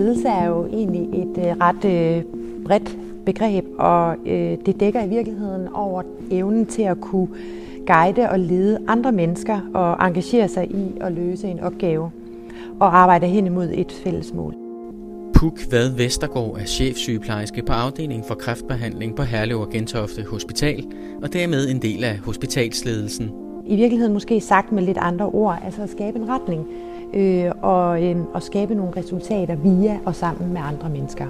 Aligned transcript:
ledelse 0.00 0.28
er 0.28 0.46
jo 0.46 0.66
egentlig 0.66 1.22
et 1.22 1.38
øh, 1.38 1.56
ret 1.60 1.84
øh, 1.84 2.24
bredt 2.64 2.96
begreb, 3.26 3.64
og 3.78 4.16
øh, 4.26 4.58
det 4.66 4.80
dækker 4.80 5.04
i 5.04 5.08
virkeligheden 5.08 5.68
over 5.68 6.02
evnen 6.30 6.66
til 6.66 6.82
at 6.82 7.00
kunne 7.00 7.28
guide 7.86 8.30
og 8.30 8.38
lede 8.38 8.78
andre 8.88 9.12
mennesker 9.12 9.60
og 9.74 10.06
engagere 10.06 10.48
sig 10.48 10.70
i 10.70 10.98
at 11.00 11.12
løse 11.12 11.48
en 11.48 11.60
opgave 11.60 12.10
og 12.80 12.96
arbejde 12.96 13.26
hen 13.26 13.46
imod 13.46 13.70
et 13.74 13.92
fælles 13.92 14.34
mål. 14.34 14.54
Puk 15.34 15.58
Vad 15.70 15.96
Vestergaard 15.96 16.56
er 16.60 16.64
chefsygeplejerske 16.64 17.62
på 17.62 17.72
afdelingen 17.72 18.24
for 18.28 18.34
kræftbehandling 18.34 19.16
på 19.16 19.22
Herlev 19.22 19.60
og 19.60 19.70
Gentofte 19.70 20.24
Hospital, 20.24 20.84
og 21.22 21.32
dermed 21.32 21.68
en 21.68 21.82
del 21.82 22.04
af 22.04 22.18
hospitalsledelsen. 22.18 23.30
I 23.66 23.76
virkeligheden 23.76 24.12
måske 24.12 24.40
sagt 24.40 24.72
med 24.72 24.82
lidt 24.82 24.98
andre 24.98 25.26
ord, 25.26 25.58
altså 25.64 25.82
at 25.82 25.90
skabe 25.90 26.18
en 26.18 26.28
retning 26.28 26.66
øh, 27.14 27.50
og, 27.62 28.04
øh, 28.04 28.16
og 28.34 28.42
skabe 28.42 28.74
nogle 28.74 28.92
resultater 28.96 29.56
via 29.56 29.98
og 30.06 30.14
sammen 30.14 30.52
med 30.52 30.60
andre 30.60 30.88
mennesker. 30.88 31.26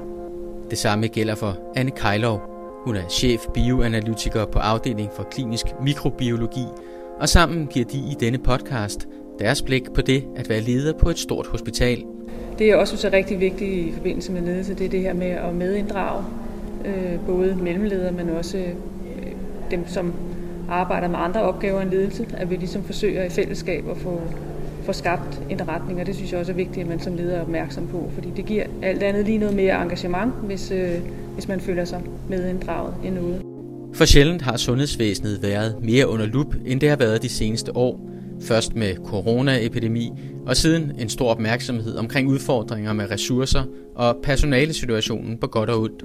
Det 0.70 0.78
samme 0.78 1.06
gælder 1.06 1.34
for 1.34 1.56
Anne 1.76 1.90
Kejlov. 1.90 2.40
Hun 2.84 2.96
er 2.96 3.08
chef 3.08 3.46
bioanalytiker 3.54 4.44
på 4.44 4.58
afdeling 4.58 5.10
for 5.12 5.22
klinisk 5.22 5.66
mikrobiologi, 5.82 6.64
og 7.20 7.28
sammen 7.28 7.66
giver 7.66 7.84
de 7.84 7.98
i 7.98 8.16
denne 8.20 8.38
podcast 8.38 9.08
deres 9.38 9.62
blik 9.62 9.92
på 9.94 10.00
det 10.00 10.24
at 10.36 10.48
være 10.48 10.60
leder 10.60 10.92
på 10.92 11.08
et 11.08 11.18
stort 11.18 11.46
hospital. 11.46 12.04
Det 12.58 12.70
er 12.70 12.76
også 12.76 12.96
så 12.96 13.10
rigtig 13.12 13.40
vigtigt 13.40 13.70
i 13.70 13.92
forbindelse 13.92 14.32
med 14.32 14.42
ledelse, 14.42 14.74
det 14.74 14.86
er 14.86 14.90
det 14.90 15.00
her 15.00 15.14
med 15.14 15.26
at 15.26 15.54
medinddrage 15.54 16.24
øh, 16.84 17.26
både 17.26 17.56
mellemledere, 17.62 18.12
men 18.12 18.30
også 18.30 18.58
øh, 18.58 19.32
dem, 19.70 19.88
som 19.88 20.12
arbejder 20.68 21.08
med 21.08 21.18
andre 21.18 21.42
opgaver 21.42 21.80
end 21.80 21.90
ledelse, 21.90 22.26
at 22.36 22.50
vi 22.50 22.56
ligesom 22.56 22.82
forsøger 22.82 23.24
i 23.24 23.28
fællesskab 23.28 23.88
at 23.88 23.96
få, 23.96 24.20
får 24.90 24.94
skabt 24.94 25.42
en 25.50 25.68
retning, 25.68 26.00
og 26.00 26.06
det 26.06 26.14
synes 26.14 26.32
jeg 26.32 26.40
også 26.40 26.52
er 26.52 26.56
vigtigt, 26.56 26.78
at 26.78 26.88
man 26.88 27.00
som 27.00 27.16
leder 27.16 27.36
er 27.36 27.40
opmærksom 27.40 27.86
på, 27.86 28.10
fordi 28.14 28.28
det 28.36 28.46
giver 28.46 28.64
alt 28.82 29.02
andet 29.02 29.24
lige 29.24 29.38
noget 29.38 29.56
mere 29.56 29.82
engagement, 29.82 30.34
hvis, 30.42 30.70
øh, 30.70 30.94
hvis 31.34 31.48
man 31.48 31.60
føler 31.60 31.84
sig 31.84 32.02
medinddraget 32.28 32.94
end 33.04 33.14
noget. 33.14 33.42
For 33.94 34.04
sjældent 34.04 34.42
har 34.42 34.56
sundhedsvæsenet 34.56 35.42
været 35.42 35.74
mere 35.82 36.08
under 36.08 36.26
lup, 36.26 36.54
end 36.66 36.80
det 36.80 36.88
har 36.88 36.96
været 36.96 37.22
de 37.22 37.28
seneste 37.28 37.76
år. 37.76 38.00
Først 38.42 38.76
med 38.76 38.96
coronaepidemi, 39.06 40.12
og 40.46 40.56
siden 40.56 40.92
en 40.98 41.08
stor 41.08 41.28
opmærksomhed 41.28 41.96
omkring 41.96 42.28
udfordringer 42.28 42.92
med 42.92 43.10
ressourcer 43.10 43.62
og 43.94 44.16
personalesituationen 44.22 45.38
på 45.38 45.46
godt 45.46 45.70
og 45.70 45.80
ondt. 45.80 46.04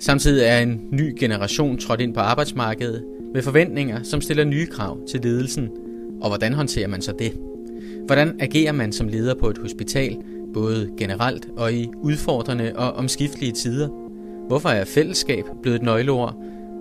Samtidig 0.00 0.44
er 0.44 0.58
en 0.58 0.80
ny 0.92 1.14
generation 1.18 1.78
trådt 1.78 2.00
ind 2.00 2.14
på 2.14 2.20
arbejdsmarkedet 2.20 3.04
med 3.34 3.42
forventninger, 3.42 4.02
som 4.02 4.20
stiller 4.20 4.44
nye 4.44 4.66
krav 4.66 4.98
til 5.08 5.20
ledelsen. 5.20 5.68
Og 6.22 6.28
hvordan 6.28 6.52
håndterer 6.52 6.88
man 6.88 7.02
så 7.02 7.12
det? 7.18 7.32
Hvordan 8.06 8.36
agerer 8.40 8.72
man 8.72 8.92
som 8.92 9.08
leder 9.08 9.34
på 9.34 9.48
et 9.48 9.58
hospital, 9.58 10.16
både 10.54 10.90
generelt 10.98 11.48
og 11.56 11.72
i 11.72 11.90
udfordrende 12.02 12.72
og 12.76 12.92
omskiftelige 12.92 13.52
tider? 13.52 13.88
Hvorfor 14.48 14.68
er 14.68 14.84
fællesskab 14.84 15.44
blevet 15.62 15.76
et 15.76 15.82
nøgleord? 15.82 16.34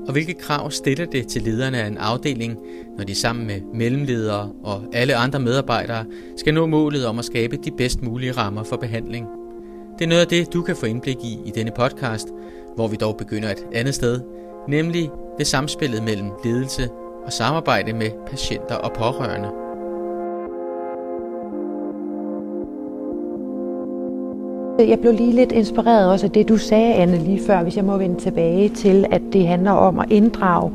Og 0.08 0.12
hvilke 0.12 0.34
krav 0.34 0.72
stiller 0.72 1.06
det 1.06 1.28
til 1.28 1.42
lederne 1.42 1.78
af 1.78 1.88
en 1.88 1.98
afdeling, 1.98 2.58
når 2.98 3.04
de 3.04 3.16
sammen 3.16 3.48
med 3.48 3.62
mellemledere 3.74 4.52
og 4.64 4.84
alle 4.94 5.16
andre 5.16 5.40
medarbejdere 5.40 6.06
skal 6.38 6.54
nå 6.54 6.66
målet 6.66 7.06
om 7.06 7.20
at 7.20 7.26
skabe 7.26 7.58
de 7.58 7.72
bedst 7.78 8.02
mulige 8.02 8.32
rammer 8.32 8.64
for 8.64 8.76
behandling? 8.76 9.28
Det 10.00 10.06
er 10.06 10.10
noget 10.10 10.22
af 10.22 10.28
det, 10.28 10.54
du 10.54 10.62
kan 10.62 10.76
få 10.76 10.86
indblik 10.86 11.18
i 11.24 11.40
i 11.46 11.52
denne 11.56 11.72
podcast, 11.78 12.28
hvor 12.76 12.88
vi 12.88 12.96
dog 12.96 13.18
begynder 13.18 13.50
et 13.50 13.66
andet 13.74 13.96
sted, 13.96 14.22
nemlig 14.68 15.10
ved 15.38 15.46
samspillet 15.46 16.04
mellem 16.04 16.30
ledelse 16.44 16.90
og 17.26 17.34
samarbejde 17.34 17.94
med 17.94 18.10
patienter 18.28 18.76
og 18.76 18.94
pårørende. 18.94 19.65
Jeg 24.80 25.00
blev 25.00 25.14
lige 25.14 25.32
lidt 25.32 25.52
inspireret 25.52 26.12
også 26.12 26.26
af 26.26 26.32
det, 26.32 26.50
du 26.50 26.58
sagde, 26.58 26.94
Anne, 26.94 27.18
lige 27.18 27.42
før, 27.48 27.64
hvis 27.64 27.76
jeg 27.78 27.86
må 27.86 27.98
vende 27.98 28.20
tilbage 28.20 28.70
til, 28.70 29.06
at 29.12 29.22
det 29.34 29.48
handler 29.48 29.72
om 29.72 30.00
at 30.00 30.12
inddrage 30.12 30.72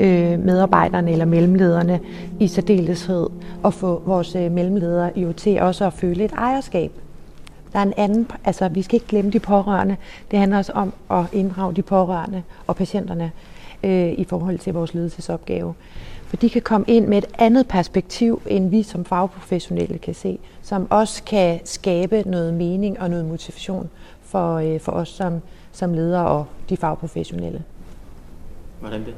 øh, 0.00 0.38
medarbejderne 0.38 1.12
eller 1.12 1.24
mellemlederne 1.24 2.00
i 2.40 2.48
særdeleshed, 2.48 3.26
og 3.62 3.74
få 3.74 4.02
vores 4.06 4.34
øh, 4.34 4.52
mellemledere 4.52 5.10
jo 5.16 5.32
til 5.32 5.60
også 5.60 5.86
at 5.86 5.92
føle 5.92 6.24
et 6.24 6.32
ejerskab. 6.32 6.92
Der 7.72 7.78
er 7.78 7.82
en 7.82 7.94
anden, 7.96 8.28
altså 8.44 8.68
vi 8.68 8.82
skal 8.82 8.94
ikke 8.94 9.06
glemme 9.06 9.30
de 9.30 9.40
pårørende. 9.40 9.96
Det 10.30 10.38
handler 10.38 10.58
også 10.58 10.72
om 10.72 10.92
at 11.10 11.24
inddrage 11.32 11.74
de 11.74 11.82
pårørende 11.82 12.42
og 12.66 12.76
patienterne 12.76 13.30
øh, 13.84 14.12
i 14.12 14.24
forhold 14.24 14.58
til 14.58 14.72
vores 14.72 14.94
ledelsesopgave. 14.94 15.74
For 16.30 16.36
de 16.36 16.50
kan 16.50 16.62
komme 16.62 16.84
ind 16.88 17.06
med 17.06 17.18
et 17.18 17.26
andet 17.38 17.68
perspektiv, 17.68 18.42
end 18.46 18.68
vi 18.70 18.82
som 18.82 19.04
fagprofessionelle 19.04 19.98
kan 19.98 20.14
se, 20.14 20.38
som 20.62 20.86
også 20.90 21.22
kan 21.24 21.60
skabe 21.64 22.22
noget 22.26 22.54
mening 22.54 23.00
og 23.00 23.10
noget 23.10 23.24
motivation 23.24 23.90
for, 24.22 24.54
øh, 24.54 24.80
for 24.80 24.92
os 24.92 25.08
som, 25.08 25.40
som 25.72 25.94
ledere 25.94 26.26
og 26.26 26.46
de 26.68 26.76
fagprofessionelle. 26.76 27.62
Hvordan 28.80 29.00
det? 29.00 29.14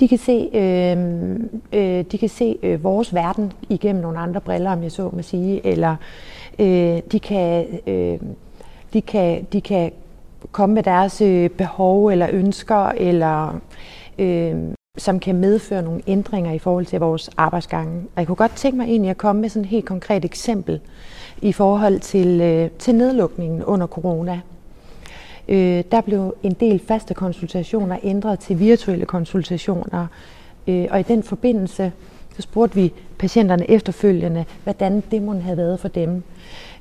De 0.00 0.08
kan 0.08 0.18
se, 0.18 0.50
øh, 0.54 0.98
øh, 1.72 2.04
de 2.12 2.18
kan 2.18 2.28
se 2.28 2.58
øh, 2.62 2.84
vores 2.84 3.14
verden 3.14 3.52
igennem 3.68 4.02
nogle 4.02 4.18
andre 4.18 4.40
briller, 4.40 4.70
om 4.70 4.82
jeg 4.82 4.92
så 4.92 5.10
må 5.12 5.22
sige, 5.22 5.66
eller 5.66 5.96
øh, 6.58 7.02
de, 7.12 7.20
kan, 7.20 7.66
øh, 7.86 8.18
de, 8.92 9.02
kan, 9.02 9.46
de 9.52 9.60
kan 9.60 9.92
komme 10.52 10.74
med 10.74 10.82
deres 10.82 11.20
øh, 11.20 11.50
behov 11.50 12.06
eller 12.06 12.28
ønsker, 12.32 12.88
eller 12.88 13.60
øh, 14.18 14.54
som 15.00 15.20
kan 15.20 15.34
medføre 15.34 15.82
nogle 15.82 16.00
ændringer 16.06 16.52
i 16.52 16.58
forhold 16.58 16.86
til 16.86 17.00
vores 17.00 17.30
arbejdsgange. 17.36 18.00
Og 18.00 18.20
jeg 18.20 18.26
kunne 18.26 18.36
godt 18.36 18.56
tænke 18.56 18.78
mig 18.78 18.84
egentlig 18.84 19.10
at 19.10 19.18
komme 19.18 19.40
med 19.40 19.48
sådan 19.48 19.64
et 19.64 19.68
helt 19.68 19.84
konkret 19.84 20.24
eksempel 20.24 20.80
i 21.42 21.52
forhold 21.52 22.00
til, 22.00 22.40
øh, 22.40 22.70
til 22.78 22.94
nedlukningen 22.94 23.64
under 23.64 23.86
corona. 23.86 24.40
Øh, 25.48 25.84
der 25.92 26.00
blev 26.00 26.34
en 26.42 26.52
del 26.52 26.80
faste 26.88 27.14
konsultationer 27.14 27.96
ændret 28.02 28.38
til 28.38 28.58
virtuelle 28.58 29.06
konsultationer, 29.06 30.06
øh, 30.66 30.86
og 30.90 31.00
i 31.00 31.02
den 31.02 31.22
forbindelse 31.22 31.92
så 32.36 32.42
spurgte 32.42 32.74
vi 32.74 32.92
patienterne 33.18 33.70
efterfølgende, 33.70 34.44
hvordan 34.64 35.02
det 35.10 35.22
måtte 35.22 35.40
have 35.40 35.56
været 35.56 35.80
for 35.80 35.88
dem. 35.88 36.22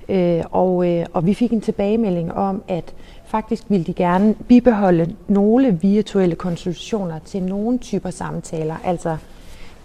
Øh, 0.09 0.43
og, 0.51 0.87
øh, 0.89 1.05
og 1.13 1.25
vi 1.25 1.33
fik 1.33 1.53
en 1.53 1.61
tilbagemelding 1.61 2.33
om, 2.33 2.63
at 2.67 2.93
faktisk 3.29 3.63
ville 3.69 3.85
de 3.85 3.93
gerne 3.93 4.35
bibeholde 4.47 5.15
nogle 5.27 5.77
virtuelle 5.81 6.35
konsultationer 6.35 7.19
til 7.19 7.43
nogle 7.43 7.77
typer 7.77 8.09
samtaler, 8.09 8.75
altså 8.83 9.17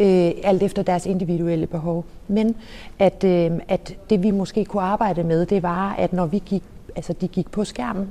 øh, 0.00 0.30
alt 0.44 0.62
efter 0.62 0.82
deres 0.82 1.06
individuelle 1.06 1.66
behov. 1.66 2.04
Men 2.28 2.56
at, 2.98 3.24
øh, 3.24 3.50
at 3.68 3.96
det 4.10 4.22
vi 4.22 4.30
måske 4.30 4.64
kunne 4.64 4.82
arbejde 4.82 5.24
med, 5.24 5.46
det 5.46 5.62
var, 5.62 5.94
at 5.98 6.12
når 6.12 6.26
vi 6.26 6.42
gik, 6.46 6.62
altså 6.96 7.12
de 7.12 7.28
gik 7.28 7.50
på 7.50 7.64
skærmen, 7.64 8.08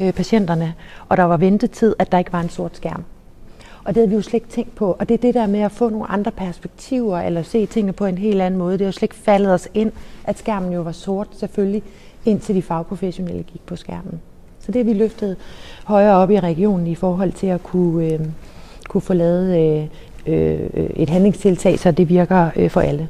øh, 0.00 0.12
patienterne, 0.12 0.74
og 1.08 1.16
der 1.16 1.22
var 1.22 1.36
ventetid, 1.36 1.94
at 1.98 2.12
der 2.12 2.18
ikke 2.18 2.32
var 2.32 2.40
en 2.40 2.48
sort 2.48 2.76
skærm. 2.76 3.04
Og 3.84 3.94
det 3.94 3.96
havde 3.96 4.08
vi 4.08 4.14
jo 4.14 4.22
slet 4.22 4.34
ikke 4.34 4.48
tænkt 4.48 4.74
på. 4.74 4.96
Og 4.98 5.08
det 5.08 5.14
er 5.14 5.18
det 5.18 5.34
der 5.34 5.46
med 5.46 5.60
at 5.60 5.72
få 5.72 5.88
nogle 5.88 6.06
andre 6.06 6.30
perspektiver, 6.30 7.18
eller 7.18 7.42
se 7.42 7.66
tingene 7.66 7.92
på 7.92 8.06
en 8.06 8.18
helt 8.18 8.42
anden 8.42 8.58
måde. 8.58 8.72
Det 8.72 8.80
er 8.80 8.86
jo 8.86 8.92
slet 8.92 9.02
ikke 9.02 9.14
faldet 9.14 9.52
os 9.52 9.68
ind, 9.74 9.92
at 10.24 10.38
skærmen 10.38 10.72
jo 10.72 10.80
var 10.80 10.92
sort, 10.92 11.28
selvfølgelig, 11.32 11.82
indtil 12.24 12.54
de 12.54 12.62
fagprofessionelle 12.62 13.42
gik 13.42 13.66
på 13.66 13.76
skærmen. 13.76 14.20
Så 14.62 14.72
det 14.72 14.76
har 14.84 14.92
vi 14.92 14.98
løftet 14.98 15.36
højere 15.84 16.16
op 16.16 16.30
i 16.30 16.40
regionen 16.40 16.86
i 16.86 16.94
forhold 16.94 17.32
til 17.32 17.46
at 17.46 17.62
kunne, 17.62 18.12
øh, 18.12 18.20
kunne 18.88 19.00
få 19.00 19.14
lavet 19.14 19.58
øh, 19.58 19.88
øh, 20.26 20.70
et 20.96 21.10
handlingstiltag, 21.10 21.78
så 21.78 21.90
det 21.90 22.08
virker 22.08 22.50
øh, 22.56 22.70
for 22.70 22.80
alle. 22.80 23.08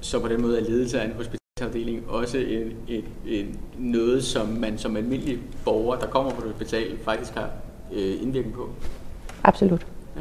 Så 0.00 0.20
på 0.20 0.28
den 0.28 0.42
måde 0.42 0.60
er 0.60 0.64
ledelse 0.64 1.00
af 1.00 1.04
en 1.04 1.12
hospitalsafdeling 1.12 2.02
også 2.08 2.38
en, 2.38 2.72
en, 2.88 3.04
en, 3.26 3.58
noget, 3.78 4.24
som 4.24 4.48
man 4.48 4.78
som 4.78 4.96
almindelig 4.96 5.38
borger, 5.64 5.96
der 5.98 6.06
kommer 6.06 6.30
på 6.30 6.42
et 6.42 6.48
hospital, 6.52 6.98
faktisk 7.04 7.34
har 7.34 7.50
øh, 7.92 8.22
indvirkning 8.22 8.54
på? 8.54 8.68
Absolut. 9.44 9.86
Ja. 10.16 10.20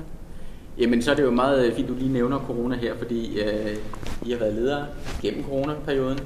Jamen, 0.83 1.01
så 1.01 1.11
er 1.11 1.15
det 1.15 1.23
jo 1.23 1.31
meget 1.31 1.73
fint, 1.73 1.87
du 1.87 1.93
lige 1.93 2.13
nævner 2.13 2.39
corona 2.39 2.75
her, 2.75 2.97
fordi 2.97 3.39
øh, 3.39 3.75
I 4.25 4.31
har 4.31 4.39
været 4.39 4.53
ledere 4.53 4.85
gennem 5.21 5.43
coronaperioden, 5.43 6.19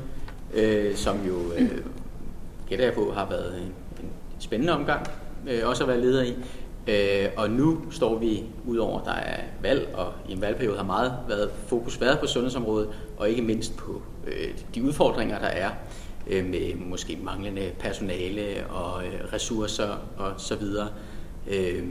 øh, 0.54 0.96
som 0.96 1.16
jo, 1.28 1.34
øh, 1.58 1.72
gætter 2.70 2.86
jeg 2.86 2.94
på, 2.94 3.12
har 3.16 3.28
været 3.30 3.54
en 3.58 3.74
spændende 4.40 4.74
omgang 4.74 5.08
øh, 5.48 5.68
også 5.70 5.84
at 5.84 5.90
være 5.90 6.02
leder 6.02 6.24
i. 6.24 6.36
Øh, 6.88 7.30
og 7.38 7.50
nu 7.50 7.92
står 7.92 8.18
vi, 8.18 8.44
udover 8.66 9.04
der 9.04 9.12
er 9.12 9.42
valg, 9.62 9.90
og 9.94 10.14
i 10.30 10.32
en 10.32 10.42
valgperiode 10.42 10.78
har 10.78 10.86
meget 10.86 11.14
været 11.28 11.50
fokus 11.68 12.02
været 12.02 12.20
på 12.20 12.28
sundhedsområdet, 12.28 12.90
og 13.18 13.30
ikke 13.30 13.42
mindst 13.42 13.78
på 13.78 14.02
øh, 14.28 14.48
de 14.76 14.84
udfordringer, 14.84 15.40
der 15.40 15.48
er 15.48 15.70
øh, 16.28 16.46
med 16.46 16.76
måske 16.76 17.20
manglende 17.24 17.72
personale 17.80 18.68
og 18.70 19.06
øh, 19.06 19.34
ressourcer 19.34 19.90
og 20.18 20.34
så 20.38 20.56
videre. 20.56 20.88
Øh, 21.48 21.84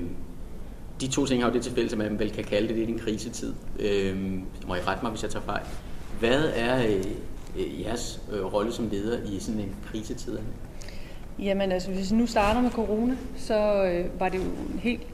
de 1.01 1.09
to 1.09 1.27
ting 1.27 1.43
har 1.43 1.51
jo 1.51 1.55
det 1.55 1.63
til 1.63 1.73
fælles, 1.73 1.93
at 1.93 1.99
man 1.99 2.19
vel 2.19 2.31
kan 2.31 2.45
kalde 2.45 2.69
det 2.69 2.77
lidt 2.77 2.91
en 2.91 2.99
krisetid. 2.99 3.55
Øh, 3.79 4.17
må 4.67 4.75
I 4.75 4.81
rette 4.81 5.03
mig, 5.03 5.11
hvis 5.11 5.23
jeg 5.23 5.31
tager 5.31 5.45
fejl. 5.45 5.65
Hvad 6.21 6.51
er 6.55 6.87
øh, 6.87 7.83
jeres 7.83 8.21
øh, 8.33 8.45
rolle 8.45 8.73
som 8.73 8.89
leder 8.93 9.19
i 9.23 9.41
sådan 9.41 9.61
en 9.61 9.77
krisetid? 9.91 10.39
Jamen 11.39 11.73
altså, 11.73 11.91
hvis 11.91 12.13
vi 12.13 12.17
nu 12.17 12.27
starter 12.27 12.61
med 12.61 12.71
corona, 12.71 13.17
så 13.37 13.85
øh, 13.85 14.21
var 14.21 14.29
det 14.29 14.39
jo 14.39 14.43
en 14.43 14.81
helt 14.83 15.07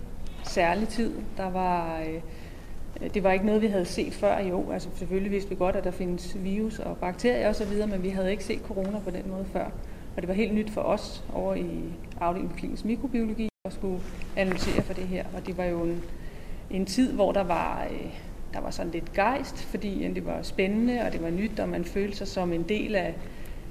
særlig 0.44 0.88
tid. 0.88 1.12
Der 1.36 1.50
var, 1.50 2.00
øh, 2.00 3.14
det 3.14 3.24
var 3.24 3.32
ikke 3.32 3.46
noget, 3.46 3.62
vi 3.62 3.66
havde 3.66 3.84
set 3.84 4.12
før 4.12 4.38
i 4.38 4.52
år. 4.52 4.72
Altså 4.72 4.88
selvfølgelig 4.96 5.32
vidste 5.32 5.50
vi 5.50 5.56
godt, 5.56 5.76
at 5.76 5.84
der 5.84 5.90
findes 5.90 6.36
virus 6.40 6.78
og 6.78 6.96
bakterier 6.96 7.48
osv., 7.48 7.86
men 7.88 8.02
vi 8.02 8.08
havde 8.08 8.30
ikke 8.30 8.44
set 8.44 8.60
corona 8.66 8.98
på 9.04 9.10
den 9.10 9.22
måde 9.30 9.44
før. 9.52 9.64
Og 10.16 10.22
det 10.22 10.28
var 10.28 10.34
helt 10.34 10.54
nyt 10.54 10.70
for 10.70 10.80
os 10.80 11.24
over 11.34 11.54
i 11.54 11.80
afdelingen 12.20 12.50
for 12.50 12.58
klinisk 12.58 12.84
mikrobiologi 12.84 13.48
at 13.64 13.72
skulle 13.72 14.00
analysere 14.36 14.82
for 14.82 14.94
det 14.94 15.04
her. 15.04 15.24
Og 15.36 15.46
det 15.46 15.58
var 15.58 15.64
jo 15.64 15.82
en, 15.82 16.02
en 16.70 16.86
tid, 16.86 17.12
hvor 17.12 17.32
der 17.32 17.44
var, 17.44 17.86
øh, 17.90 18.12
der 18.52 18.60
var 18.60 18.70
sådan 18.70 18.92
lidt 18.92 19.12
gejst, 19.12 19.62
fordi 19.62 20.12
det 20.14 20.26
var 20.26 20.42
spændende, 20.42 21.00
og 21.06 21.12
det 21.12 21.22
var 21.22 21.30
nyt, 21.30 21.60
og 21.60 21.68
man 21.68 21.84
følte 21.84 22.16
sig 22.16 22.28
som 22.28 22.52
en 22.52 22.62
del 22.62 22.94
af, 22.94 23.14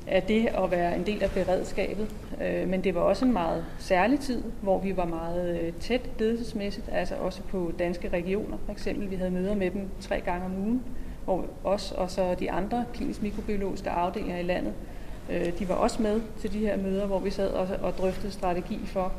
af 0.08 0.24
det 0.24 0.48
at 0.48 0.72
være 0.72 0.96
en 0.96 1.06
del 1.06 1.24
af 1.24 1.32
beredskabet. 1.32 2.08
Øh, 2.42 2.70
men 2.70 2.84
det 2.84 2.96
var 2.96 3.02
også 3.02 3.26
en 3.26 3.34
meget 3.34 3.66
særlig 3.80 4.20
tid, 4.20 4.44
hvor 4.62 4.80
vi 4.80 4.98
var 4.98 5.06
meget 5.06 5.60
øh, 5.62 5.74
tæt 5.80 6.02
ledelsesmæssigt, 6.20 6.90
altså 6.92 7.16
også 7.16 7.42
på 7.44 7.72
danske 7.80 8.10
regioner 8.10 8.58
for 8.66 8.72
eksempel. 8.72 9.12
Vi 9.12 9.16
havde 9.16 9.32
møder 9.32 9.56
med 9.56 9.72
dem 9.72 9.88
tre 10.02 10.22
gange 10.22 10.46
om 10.46 10.58
ugen, 10.58 10.84
hvor 11.26 11.46
os 11.64 11.92
og 11.92 12.12
så 12.12 12.36
de 12.40 12.52
andre 12.52 12.86
klinisk 12.94 13.22
mikrobiologiske 13.22 13.90
afdelinger 13.90 14.38
i 14.40 14.44
landet, 14.44 14.74
øh, 15.30 15.60
de 15.60 15.70
var 15.70 15.76
også 15.76 16.02
med 16.02 16.22
til 16.40 16.54
de 16.54 16.60
her 16.60 16.78
møder, 16.78 17.06
hvor 17.06 17.20
vi 17.20 17.30
sad 17.30 17.50
og, 17.50 17.68
og 17.82 17.98
drøftede 17.98 18.32
strategi 18.32 18.80
for, 18.86 19.14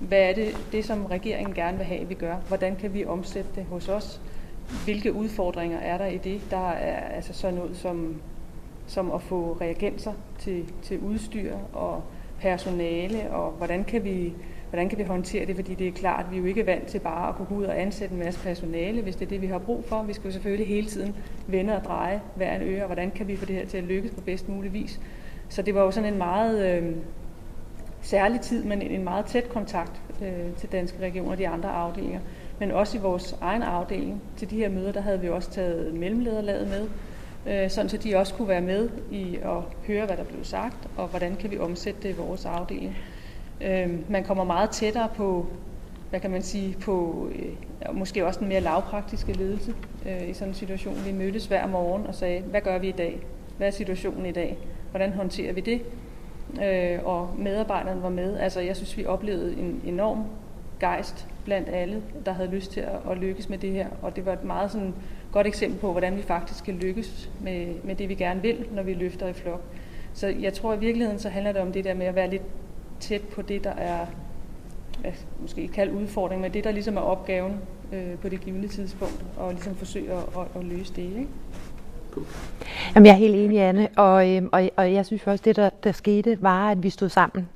hvad 0.00 0.20
er 0.20 0.34
det, 0.34 0.56
det, 0.72 0.84
som 0.84 1.06
regeringen 1.06 1.54
gerne 1.54 1.76
vil 1.76 1.86
have, 1.86 2.08
vi 2.08 2.14
gør? 2.14 2.36
Hvordan 2.48 2.76
kan 2.76 2.94
vi 2.94 3.04
omsætte 3.04 3.50
det 3.54 3.64
hos 3.64 3.88
os? 3.88 4.20
Hvilke 4.84 5.12
udfordringer 5.12 5.78
er 5.78 5.98
der 5.98 6.06
i 6.06 6.16
det? 6.16 6.40
Der 6.50 6.70
er 6.70 7.14
altså 7.14 7.32
sådan 7.32 7.54
noget 7.54 7.76
som, 7.76 8.20
som 8.86 9.10
at 9.10 9.22
få 9.22 9.58
reagenser 9.60 10.12
til, 10.38 10.72
til 10.82 10.98
udstyr 10.98 11.56
og 11.72 12.02
personale, 12.40 13.30
og 13.30 13.50
hvordan 13.50 13.84
kan 13.84 14.04
vi 14.04 14.34
hvordan 14.74 14.88
kan 14.88 14.98
vi 14.98 15.02
håndtere 15.04 15.46
det, 15.46 15.56
fordi 15.56 15.74
det 15.74 15.88
er 15.88 15.92
klart, 15.92 16.24
at 16.24 16.30
vi 16.30 16.36
er 16.36 16.40
jo 16.40 16.46
ikke 16.46 16.66
vant 16.66 16.86
til 16.86 16.98
bare 16.98 17.28
at 17.28 17.34
kunne 17.34 17.46
gå 17.46 17.54
ud 17.54 17.64
og 17.64 17.80
ansætte 17.80 18.14
en 18.14 18.18
masse 18.20 18.40
personale, 18.40 19.02
hvis 19.02 19.16
det 19.16 19.24
er 19.24 19.28
det, 19.28 19.42
vi 19.42 19.46
har 19.46 19.58
brug 19.58 19.84
for. 19.84 20.02
Vi 20.02 20.12
skal 20.12 20.24
jo 20.24 20.32
selvfølgelig 20.32 20.66
hele 20.66 20.86
tiden 20.86 21.14
vende 21.46 21.76
og 21.76 21.84
dreje 21.84 22.20
hver 22.36 22.56
en 22.56 22.62
øre, 22.62 22.82
og 22.82 22.86
hvordan 22.86 23.10
kan 23.10 23.28
vi 23.28 23.36
få 23.36 23.44
det 23.44 23.56
her 23.56 23.66
til 23.66 23.78
at 23.78 23.84
lykkes 23.84 24.10
på 24.10 24.20
bedst 24.20 24.48
mulig 24.48 24.72
vis. 24.72 25.00
Så 25.48 25.62
det 25.62 25.74
var 25.74 25.82
jo 25.82 25.90
sådan 25.90 26.12
en 26.12 26.18
meget 26.18 26.76
øh, 26.76 26.96
særlig 28.02 28.40
tid, 28.40 28.64
men 28.64 28.82
en 28.82 29.04
meget 29.04 29.24
tæt 29.24 29.48
kontakt 29.48 30.02
øh, 30.22 30.52
til 30.56 30.72
Danske 30.72 30.98
Regioner 31.00 31.30
og 31.30 31.38
de 31.38 31.48
andre 31.48 31.68
afdelinger. 31.68 32.20
Men 32.58 32.70
også 32.70 32.98
i 32.98 33.00
vores 33.00 33.38
egen 33.40 33.62
afdeling 33.62 34.22
til 34.36 34.50
de 34.50 34.56
her 34.56 34.68
møder, 34.68 34.92
der 34.92 35.00
havde 35.00 35.20
vi 35.20 35.28
også 35.28 35.50
taget 35.50 35.94
mellemlederlaget 35.94 36.68
med, 36.68 36.88
øh, 37.46 37.70
sådan 37.70 37.88
så 37.88 37.96
de 37.96 38.16
også 38.16 38.34
kunne 38.34 38.48
være 38.48 38.60
med 38.60 38.88
i 39.10 39.36
at 39.36 39.62
høre, 39.86 40.06
hvad 40.06 40.16
der 40.16 40.24
blev 40.24 40.44
sagt, 40.44 40.88
og 40.96 41.08
hvordan 41.08 41.36
kan 41.36 41.50
vi 41.50 41.58
omsætte 41.58 42.02
det 42.02 42.08
i 42.08 42.16
vores 42.16 42.46
afdeling. 42.46 42.96
Øh, 43.60 44.10
man 44.10 44.24
kommer 44.24 44.44
meget 44.44 44.70
tættere 44.70 45.08
på, 45.16 45.46
hvad 46.10 46.20
kan 46.20 46.30
man 46.30 46.42
sige, 46.42 46.76
på 46.80 47.28
øh, 47.34 47.96
måske 47.96 48.26
også 48.26 48.40
en 48.40 48.48
mere 48.48 48.60
lavpraktiske 48.60 49.32
ledelse 49.32 49.74
øh, 50.06 50.28
i 50.28 50.32
sådan 50.32 50.48
en 50.48 50.54
situation. 50.54 51.04
Vi 51.06 51.12
mødtes 51.12 51.46
hver 51.46 51.66
morgen 51.66 52.06
og 52.06 52.14
sagde, 52.14 52.40
hvad 52.40 52.60
gør 52.60 52.78
vi 52.78 52.88
i 52.88 52.92
dag? 52.92 53.20
Hvad 53.56 53.66
er 53.66 53.70
situationen 53.70 54.26
i 54.26 54.32
dag? 54.32 54.58
Hvordan 54.90 55.12
håndterer 55.12 55.52
vi 55.52 55.60
det? 55.60 55.82
Øh, 56.62 56.98
og 57.04 57.34
medarbejderne 57.38 58.02
var 58.02 58.08
med. 58.08 58.36
Altså, 58.38 58.60
jeg 58.60 58.76
synes, 58.76 58.96
vi 58.96 59.06
oplevede 59.06 59.56
en 59.56 59.80
enorm 59.84 60.24
gejst 60.80 61.26
blandt 61.44 61.68
alle, 61.68 62.02
der 62.26 62.32
havde 62.32 62.50
lyst 62.50 62.72
til 62.72 62.80
at, 62.80 63.10
at 63.10 63.18
lykkes 63.18 63.48
med 63.48 63.58
det 63.58 63.72
her. 63.72 63.86
Og 64.02 64.16
det 64.16 64.26
var 64.26 64.32
et 64.32 64.44
meget 64.44 64.70
sådan, 64.70 64.94
godt 65.34 65.46
eksempel 65.46 65.80
på, 65.80 65.90
hvordan 65.90 66.16
vi 66.16 66.22
faktisk 66.22 66.64
kan 66.64 66.74
lykkes 66.74 67.30
med, 67.40 67.66
med 67.84 67.94
det, 67.94 68.08
vi 68.08 68.14
gerne 68.14 68.42
vil, 68.42 68.64
når 68.72 68.82
vi 68.82 68.94
løfter 68.94 69.28
i 69.28 69.32
flok. 69.32 69.62
Så 70.12 70.26
jeg 70.26 70.52
tror 70.52 70.74
i 70.74 70.78
virkeligheden, 70.78 71.18
så 71.18 71.28
handler 71.28 71.52
det 71.52 71.60
om 71.62 71.72
det 71.72 71.84
der 71.84 71.94
med 71.94 72.06
at 72.06 72.14
være 72.14 72.30
lidt 72.30 72.42
tæt 73.00 73.22
på 73.22 73.42
det, 73.42 73.64
der 73.64 73.70
er, 73.70 74.06
hvad, 75.00 75.12
måske 75.40 75.62
ikke 75.62 75.74
kalde 75.74 75.92
udfordring, 75.92 76.40
men 76.40 76.54
det, 76.54 76.64
der 76.64 76.70
ligesom 76.70 76.96
er 76.96 77.00
opgaven 77.00 77.52
øh, 77.92 78.18
på 78.22 78.28
det 78.28 78.40
givende 78.40 78.68
tidspunkt, 78.68 79.24
og 79.36 79.52
ligesom 79.52 79.74
forsøge 79.74 80.12
at, 80.12 80.18
at, 80.18 80.46
at 80.56 80.64
løse 80.64 80.92
det. 80.96 81.02
Ikke? 81.02 81.26
Jamen, 82.94 83.06
jeg 83.06 83.12
er 83.12 83.18
helt 83.18 83.34
enig, 83.34 83.60
Anne, 83.60 83.88
og, 83.96 84.30
øh, 84.30 84.42
og, 84.52 84.70
og 84.76 84.92
jeg 84.92 85.06
synes 85.06 85.26
også, 85.26 85.42
det 85.44 85.56
der, 85.56 85.70
der 85.84 85.92
skete, 85.92 86.42
var, 86.42 86.70
at 86.70 86.82
vi 86.82 86.90
stod 86.90 87.08
sammen, 87.08 87.48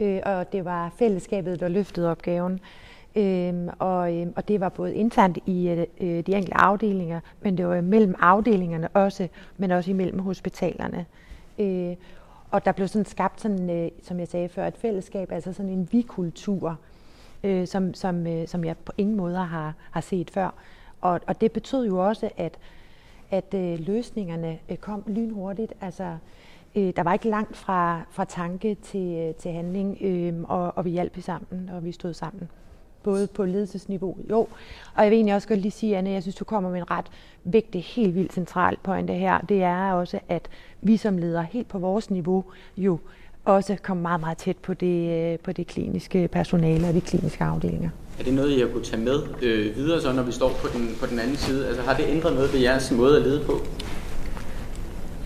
øh, 0.00 0.20
og 0.24 0.52
det 0.52 0.64
var 0.64 0.92
fællesskabet, 0.98 1.60
der 1.60 1.68
løftede 1.68 2.10
opgaven. 2.10 2.60
Øhm, 3.16 3.68
og, 3.78 4.16
øhm, 4.16 4.32
og 4.36 4.48
det 4.48 4.60
var 4.60 4.68
både 4.68 4.94
internt 4.94 5.38
i 5.46 5.68
øh, 5.68 5.78
øh, 5.78 6.26
de 6.26 6.34
enkelte 6.34 6.56
afdelinger, 6.56 7.20
men 7.42 7.58
det 7.58 7.66
var 7.66 7.80
mellem 7.80 8.14
afdelingerne 8.18 8.88
også, 8.88 9.28
men 9.56 9.70
også 9.70 9.90
imellem 9.90 10.18
hospitalerne. 10.18 11.06
Øh, 11.58 11.96
og 12.50 12.64
der 12.64 12.72
blev 12.72 12.88
sådan 12.88 13.04
skabt, 13.04 13.40
sådan, 13.40 13.70
øh, 13.70 13.90
som 14.02 14.18
jeg 14.20 14.28
sagde 14.28 14.48
før, 14.48 14.66
et 14.66 14.76
fællesskab, 14.76 15.32
altså 15.32 15.52
sådan 15.52 15.72
en 15.72 15.88
vi-kultur, 15.92 16.78
øh, 17.44 17.66
som, 17.66 17.94
som, 17.94 18.26
øh, 18.26 18.48
som 18.48 18.64
jeg 18.64 18.76
på 18.76 18.92
ingen 18.98 19.16
måde 19.16 19.36
har, 19.36 19.74
har 19.90 20.00
set 20.00 20.30
før. 20.30 20.54
Og, 21.00 21.20
og 21.26 21.40
det 21.40 21.52
betød 21.52 21.86
jo 21.86 22.06
også, 22.06 22.30
at, 22.36 22.58
at 23.30 23.54
øh, 23.54 23.78
løsningerne 23.78 24.58
øh, 24.68 24.76
kom 24.76 25.02
lynhurtigt. 25.06 25.72
Altså, 25.80 26.16
øh, 26.74 26.92
der 26.96 27.02
var 27.02 27.12
ikke 27.12 27.28
langt 27.28 27.56
fra, 27.56 28.02
fra 28.10 28.24
tanke 28.24 28.74
til, 28.74 29.14
øh, 29.14 29.34
til 29.34 29.52
handling, 29.52 29.98
øh, 30.00 30.34
og, 30.42 30.72
og 30.76 30.84
vi 30.84 30.90
hjalp 30.90 31.22
sammen, 31.22 31.70
og 31.72 31.84
vi 31.84 31.92
stod 31.92 32.14
sammen 32.14 32.48
både 33.04 33.26
på 33.26 33.44
ledelsesniveau, 33.44 34.16
jo. 34.30 34.48
Og 34.94 35.02
jeg 35.02 35.10
vil 35.10 35.16
egentlig 35.16 35.34
også 35.34 35.48
godt 35.48 35.60
lige 35.60 35.72
sige, 35.72 35.96
Anne, 35.96 36.10
jeg 36.10 36.22
synes, 36.22 36.36
du 36.36 36.44
kommer 36.44 36.70
med 36.70 36.78
en 36.78 36.90
ret 36.90 37.06
vigtig, 37.44 37.84
helt 37.84 38.14
vildt 38.14 38.32
central 38.32 38.76
pointe 38.82 39.12
her. 39.12 39.38
Det 39.38 39.62
er 39.62 39.92
også, 39.92 40.18
at 40.28 40.48
vi 40.82 40.96
som 40.96 41.18
ledere 41.18 41.46
helt 41.50 41.68
på 41.68 41.78
vores 41.78 42.10
niveau 42.10 42.44
jo 42.76 42.98
også 43.44 43.76
kommer 43.82 44.02
meget, 44.02 44.20
meget 44.20 44.38
tæt 44.38 44.56
på 44.56 44.74
det, 44.74 45.32
øh, 45.32 45.38
på 45.38 45.52
det 45.52 45.66
kliniske 45.66 46.28
personale 46.28 46.88
og 46.88 46.94
de 46.94 47.00
kliniske 47.00 47.44
afdelinger. 47.44 47.90
Er 48.18 48.24
det 48.24 48.34
noget, 48.34 48.50
I 48.50 48.60
har 48.60 48.66
kunne 48.66 48.84
tage 48.84 49.02
med 49.02 49.20
øh, 49.42 49.76
videre, 49.76 50.00
så 50.00 50.12
når 50.12 50.22
vi 50.22 50.32
står 50.32 50.48
på 50.48 50.68
den, 50.78 50.96
på 51.00 51.06
den 51.06 51.18
anden 51.18 51.36
side? 51.36 51.68
Altså 51.68 51.82
har 51.82 51.96
det 51.96 52.04
ændret 52.08 52.34
noget 52.34 52.52
ved 52.52 52.60
jeres 52.60 52.92
måde 52.92 53.16
at 53.16 53.22
lede 53.22 53.44
på? 53.44 53.52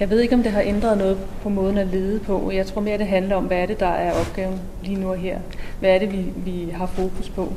Jeg 0.00 0.10
ved 0.10 0.20
ikke, 0.20 0.34
om 0.34 0.42
det 0.42 0.52
har 0.52 0.60
ændret 0.60 0.98
noget 0.98 1.18
på 1.42 1.48
måden 1.48 1.78
at 1.78 1.86
lede 1.86 2.18
på. 2.18 2.50
Jeg 2.50 2.66
tror 2.66 2.80
mere, 2.80 2.98
det 2.98 3.06
handler 3.06 3.36
om, 3.36 3.44
hvad 3.44 3.58
er 3.58 3.66
det, 3.66 3.80
der 3.80 3.86
er 3.86 4.12
opgaven 4.20 4.60
lige 4.82 5.00
nu 5.00 5.10
og 5.10 5.16
her. 5.16 5.38
Hvad 5.80 5.90
er 5.90 5.98
det, 5.98 6.12
vi, 6.12 6.24
vi 6.36 6.70
har 6.70 6.86
fokus 6.86 7.28
på? 7.28 7.52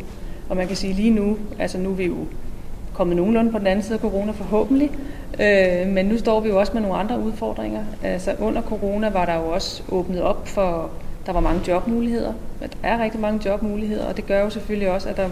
Og 0.49 0.57
man 0.57 0.67
kan 0.67 0.75
sige 0.75 0.93
lige 0.93 1.09
nu, 1.09 1.37
altså 1.59 1.77
nu 1.77 1.89
er 1.89 1.95
vi 1.95 2.05
jo 2.05 2.15
kommet 2.93 3.15
nogenlunde 3.15 3.51
på 3.51 3.59
den 3.59 3.67
anden 3.67 3.83
side 3.83 3.93
af 3.93 4.01
corona 4.01 4.31
forhåbentlig, 4.31 4.91
øh, 5.39 5.87
men 5.87 6.05
nu 6.05 6.17
står 6.17 6.39
vi 6.39 6.49
jo 6.49 6.59
også 6.59 6.73
med 6.73 6.81
nogle 6.81 6.97
andre 6.97 7.19
udfordringer. 7.19 7.83
Altså 8.03 8.35
under 8.39 8.61
corona 8.61 9.09
var 9.09 9.25
der 9.25 9.35
jo 9.35 9.47
også 9.47 9.83
åbnet 9.89 10.21
op 10.21 10.47
for, 10.47 10.89
der 11.25 11.31
var 11.31 11.39
mange 11.39 11.61
jobmuligheder. 11.67 12.33
Der 12.59 12.67
er 12.83 13.03
rigtig 13.03 13.19
mange 13.19 13.49
jobmuligheder, 13.49 14.05
og 14.05 14.17
det 14.17 14.27
gør 14.27 14.43
jo 14.43 14.49
selvfølgelig 14.49 14.91
også, 14.91 15.09
at 15.09 15.17
der 15.17 15.29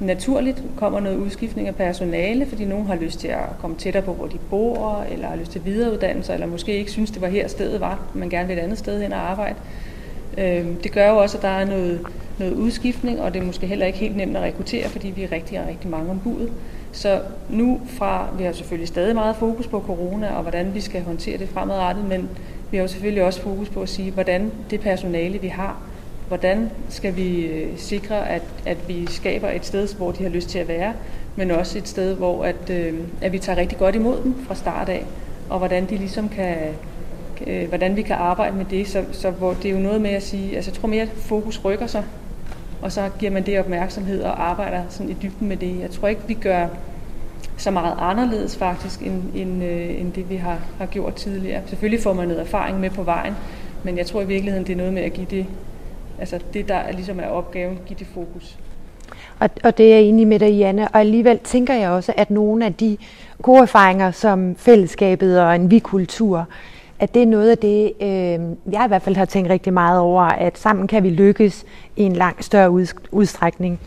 naturligt 0.00 0.62
kommer 0.76 1.00
noget 1.00 1.16
udskiftning 1.16 1.68
af 1.68 1.74
personale, 1.74 2.46
fordi 2.46 2.64
nogen 2.64 2.86
har 2.86 2.94
lyst 2.94 3.20
til 3.20 3.28
at 3.28 3.58
komme 3.60 3.76
tættere 3.76 4.02
på, 4.02 4.12
hvor 4.12 4.26
de 4.26 4.38
bor, 4.50 5.04
eller 5.12 5.28
har 5.28 5.36
lyst 5.36 5.52
til 5.52 5.64
videreuddannelse, 5.64 6.32
eller 6.32 6.46
måske 6.46 6.78
ikke 6.78 6.90
synes, 6.90 7.10
det 7.10 7.22
var 7.22 7.28
her 7.28 7.48
stedet 7.48 7.80
var, 7.80 8.00
man 8.14 8.30
gerne 8.30 8.48
vil 8.48 8.58
et 8.58 8.62
andet 8.62 8.78
sted 8.78 9.02
hen 9.02 9.12
og 9.12 9.30
arbejde. 9.30 9.56
Øhm, 10.38 10.76
det 10.76 10.92
gør 10.92 11.08
jo 11.08 11.16
også, 11.16 11.36
at 11.36 11.42
der 11.42 11.48
er 11.48 11.64
noget, 11.64 12.00
noget 12.38 12.52
udskiftning, 12.52 13.20
og 13.20 13.34
det 13.34 13.42
er 13.42 13.46
måske 13.46 13.66
heller 13.66 13.86
ikke 13.86 13.98
helt 13.98 14.16
nemt 14.16 14.36
at 14.36 14.42
rekruttere, 14.42 14.88
fordi 14.88 15.10
vi 15.10 15.22
er 15.22 15.32
rigtig, 15.32 15.60
rigtig 15.68 15.90
mange 15.90 16.10
om 16.10 16.20
budet. 16.20 16.52
Så 16.92 17.20
nu 17.50 17.80
fra, 17.86 18.28
vi 18.38 18.44
har 18.44 18.52
selvfølgelig 18.52 18.88
stadig 18.88 19.14
meget 19.14 19.36
fokus 19.36 19.66
på 19.66 19.80
corona, 19.80 20.34
og 20.34 20.42
hvordan 20.42 20.74
vi 20.74 20.80
skal 20.80 21.02
håndtere 21.02 21.38
det 21.38 21.48
fremadrettet, 21.48 22.04
men 22.04 22.28
vi 22.70 22.76
har 22.76 22.82
jo 22.82 22.88
selvfølgelig 22.88 23.24
også 23.24 23.40
fokus 23.40 23.68
på 23.68 23.82
at 23.82 23.88
sige, 23.88 24.10
hvordan 24.10 24.50
det 24.70 24.80
personale, 24.80 25.38
vi 25.38 25.48
har, 25.48 25.82
hvordan 26.28 26.70
skal 26.88 27.16
vi 27.16 27.46
øh, 27.46 27.78
sikre, 27.78 28.28
at, 28.28 28.42
at 28.66 28.88
vi 28.88 29.06
skaber 29.10 29.48
et 29.48 29.66
sted, 29.66 29.96
hvor 29.96 30.12
de 30.12 30.22
har 30.22 30.30
lyst 30.30 30.48
til 30.48 30.58
at 30.58 30.68
være, 30.68 30.92
men 31.36 31.50
også 31.50 31.78
et 31.78 31.88
sted, 31.88 32.14
hvor 32.14 32.44
at, 32.44 32.70
øh, 32.70 32.94
at 33.20 33.32
vi 33.32 33.38
tager 33.38 33.58
rigtig 33.58 33.78
godt 33.78 33.94
imod 33.94 34.22
dem 34.22 34.34
fra 34.46 34.54
start 34.54 34.88
af, 34.88 35.04
og 35.50 35.58
hvordan 35.58 35.86
de 35.86 35.96
ligesom 35.96 36.28
kan, 36.28 36.56
øh, 37.46 37.68
hvordan 37.68 37.96
vi 37.96 38.02
kan 38.02 38.16
arbejde 38.16 38.56
med 38.56 38.64
det, 38.64 38.88
så, 38.88 39.04
så 39.12 39.30
hvor 39.30 39.52
det 39.52 39.64
er 39.64 39.72
jo 39.72 39.78
noget 39.80 40.00
med 40.00 40.10
at 40.10 40.22
sige, 40.22 40.56
altså 40.56 40.70
jeg 40.70 40.80
tror 40.80 40.88
mere, 40.88 41.02
at 41.02 41.08
fokus 41.16 41.64
rykker 41.64 41.86
sig, 41.86 42.04
og 42.82 42.92
så 42.92 43.10
giver 43.18 43.32
man 43.32 43.46
det 43.46 43.58
opmærksomhed 43.58 44.22
og 44.22 44.50
arbejder 44.50 44.82
sådan 44.88 45.10
i 45.10 45.16
dybden 45.22 45.48
med 45.48 45.56
det. 45.56 45.80
Jeg 45.80 45.90
tror 45.90 46.08
ikke, 46.08 46.22
vi 46.26 46.34
gør 46.34 46.68
så 47.56 47.70
meget 47.70 47.94
anderledes 47.98 48.56
faktisk, 48.56 49.02
end, 49.02 49.22
end, 49.34 49.64
øh, 49.64 50.00
end 50.00 50.12
det 50.12 50.30
vi 50.30 50.36
har, 50.36 50.58
har 50.78 50.86
gjort 50.86 51.14
tidligere. 51.14 51.62
Selvfølgelig 51.66 52.02
får 52.02 52.12
man 52.12 52.28
noget 52.28 52.40
erfaring 52.42 52.80
med 52.80 52.90
på 52.90 53.02
vejen, 53.02 53.34
men 53.82 53.98
jeg 53.98 54.06
tror 54.06 54.22
i 54.22 54.26
virkeligheden, 54.26 54.66
det 54.66 54.72
er 54.72 54.76
noget 54.76 54.92
med 54.92 55.02
at 55.02 55.12
give 55.12 55.26
det 55.30 55.46
altså 56.18 56.38
det, 56.54 56.68
der 56.68 56.92
ligesom 56.92 57.20
er 57.20 57.26
opgaven, 57.26 57.78
give 57.86 57.98
det 57.98 58.06
fokus. 58.14 58.58
Og, 59.38 59.50
og 59.64 59.78
det 59.78 59.86
er 59.92 59.96
jeg 59.96 60.02
enig 60.04 60.26
med 60.26 60.38
dig, 60.38 60.50
Janne. 60.58 60.88
Og 60.88 61.00
alligevel 61.00 61.38
tænker 61.38 61.74
jeg 61.74 61.90
også, 61.90 62.12
at 62.16 62.30
nogle 62.30 62.66
af 62.66 62.74
de 62.74 62.96
gode 63.42 63.62
erfaringer, 63.62 64.10
som 64.10 64.56
fællesskabet 64.56 65.40
og 65.40 65.54
en 65.54 65.70
vi-kultur, 65.70 66.46
at 66.98 67.14
det 67.14 67.22
er 67.22 67.26
noget 67.26 67.50
af 67.50 67.58
det, 67.58 67.92
øh, 68.00 68.72
jeg 68.72 68.84
i 68.84 68.88
hvert 68.88 69.02
fald 69.02 69.16
har 69.16 69.24
tænkt 69.24 69.50
rigtig 69.50 69.72
meget 69.72 70.00
over, 70.00 70.22
at 70.22 70.58
sammen 70.58 70.86
kan 70.86 71.02
vi 71.02 71.10
lykkes 71.10 71.64
i 71.96 72.02
en 72.02 72.12
langt 72.12 72.44
større 72.44 72.70
udstrækning. 73.10 73.80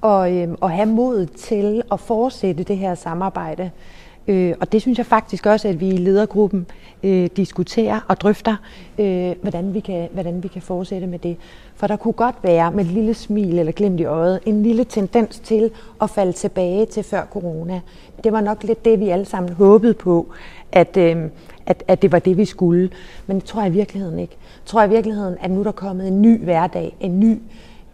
Og, 0.00 0.36
øh, 0.36 0.48
og 0.60 0.70
have 0.70 0.86
mod 0.86 1.26
til 1.26 1.82
at 1.92 2.00
fortsætte 2.00 2.62
det 2.62 2.76
her 2.76 2.94
samarbejde 2.94 3.70
Øh, 4.28 4.54
og 4.60 4.72
det 4.72 4.82
synes 4.82 4.98
jeg 4.98 5.06
faktisk 5.06 5.46
også, 5.46 5.68
at 5.68 5.80
vi 5.80 5.88
i 5.88 5.96
ledergruppen 5.96 6.66
øh, 7.02 7.28
diskuterer 7.36 8.00
og 8.08 8.20
drøfter, 8.20 8.56
øh, 8.98 9.34
hvordan, 9.42 9.74
vi 9.74 9.80
kan, 9.80 10.08
hvordan 10.12 10.42
vi 10.42 10.48
kan 10.48 10.62
fortsætte 10.62 11.06
med 11.06 11.18
det. 11.18 11.36
For 11.74 11.86
der 11.86 11.96
kunne 11.96 12.12
godt 12.12 12.34
være 12.42 12.72
med 12.72 12.84
et 12.84 12.90
lille 12.90 13.14
smil 13.14 13.58
eller 13.58 13.72
glimt 13.72 14.00
i 14.00 14.04
øjet, 14.04 14.40
en 14.46 14.62
lille 14.62 14.84
tendens 14.84 15.38
til 15.38 15.70
at 16.02 16.10
falde 16.10 16.32
tilbage 16.32 16.86
til 16.86 17.02
før 17.02 17.24
corona. 17.24 17.80
Det 18.24 18.32
var 18.32 18.40
nok 18.40 18.64
lidt 18.64 18.84
det, 18.84 19.00
vi 19.00 19.08
alle 19.08 19.24
sammen 19.24 19.52
håbede 19.52 19.94
på, 19.94 20.26
at, 20.72 20.96
øh, 20.96 21.16
at, 21.66 21.84
at 21.88 22.02
det 22.02 22.12
var 22.12 22.18
det, 22.18 22.36
vi 22.36 22.44
skulle. 22.44 22.90
Men 23.26 23.36
det 23.36 23.44
tror 23.44 23.60
jeg 23.60 23.70
i 23.70 23.74
virkeligheden 23.74 24.18
ikke. 24.18 24.36
Jeg 24.40 24.66
tror 24.66 24.82
i 24.82 24.88
virkeligheden, 24.88 25.36
at 25.40 25.50
nu 25.50 25.60
er 25.60 25.64
der 25.64 25.72
kommet 25.72 26.08
en 26.08 26.22
ny 26.22 26.44
hverdag, 26.44 26.96
en 27.00 27.20
ny 27.20 27.38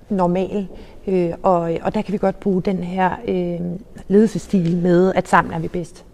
normal, 0.08 0.66
øh, 1.06 1.32
og, 1.42 1.60
og 1.82 1.94
der 1.94 2.02
kan 2.02 2.12
vi 2.12 2.18
godt 2.18 2.40
bruge 2.40 2.62
den 2.62 2.76
her 2.76 3.10
øh, 3.28 3.60
ledelsestil 4.08 4.76
med, 4.76 5.12
at 5.14 5.28
sammen 5.28 5.54
er 5.54 5.58
vi 5.58 5.68
bedst. 5.68 6.04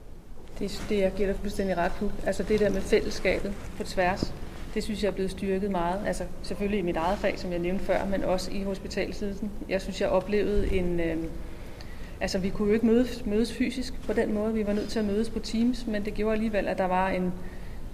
Det, 0.61 0.85
det 0.89 0.99
jeg 0.99 1.13
giver 1.17 1.29
dig 1.29 1.41
fuldstændig 1.41 1.77
ret 1.77 1.93
på. 1.93 2.11
Altså 2.27 2.43
det 2.43 2.61
der 2.61 2.71
med 2.71 2.81
fællesskabet 2.81 3.55
på 3.77 3.85
tværs, 3.85 4.35
det 4.75 4.83
synes 4.83 5.03
jeg 5.03 5.09
er 5.09 5.13
blevet 5.13 5.31
styrket 5.31 5.71
meget. 5.71 6.01
Altså 6.07 6.25
selvfølgelig 6.43 6.79
i 6.79 6.83
mit 6.83 6.97
eget 6.97 7.19
fag, 7.19 7.39
som 7.39 7.53
jeg 7.53 7.59
nævnte 7.59 7.85
før, 7.85 8.05
men 8.05 8.25
også 8.25 8.51
i 8.51 8.63
hospitalsledelsen. 8.63 9.51
Jeg 9.69 9.81
synes, 9.81 10.01
jeg 10.01 10.09
oplevede 10.09 10.73
en... 10.73 11.01
Øh, 11.01 11.17
altså 12.21 12.39
vi 12.39 12.49
kunne 12.51 12.69
jo 12.69 12.75
ikke 12.75 12.87
mødes, 12.87 13.27
mødes 13.27 13.53
fysisk 13.53 14.07
på 14.07 14.13
den 14.13 14.35
måde. 14.35 14.55
Vi 14.55 14.67
var 14.67 14.73
nødt 14.73 14.89
til 14.89 14.99
at 14.99 15.05
mødes 15.05 15.31
på 15.31 15.39
Teams, 15.39 15.87
men 15.87 16.05
det 16.05 16.15
gjorde 16.15 16.33
alligevel, 16.33 16.69
at 16.69 16.79
der 16.79 16.85
var 16.85 17.09
en, 17.09 17.33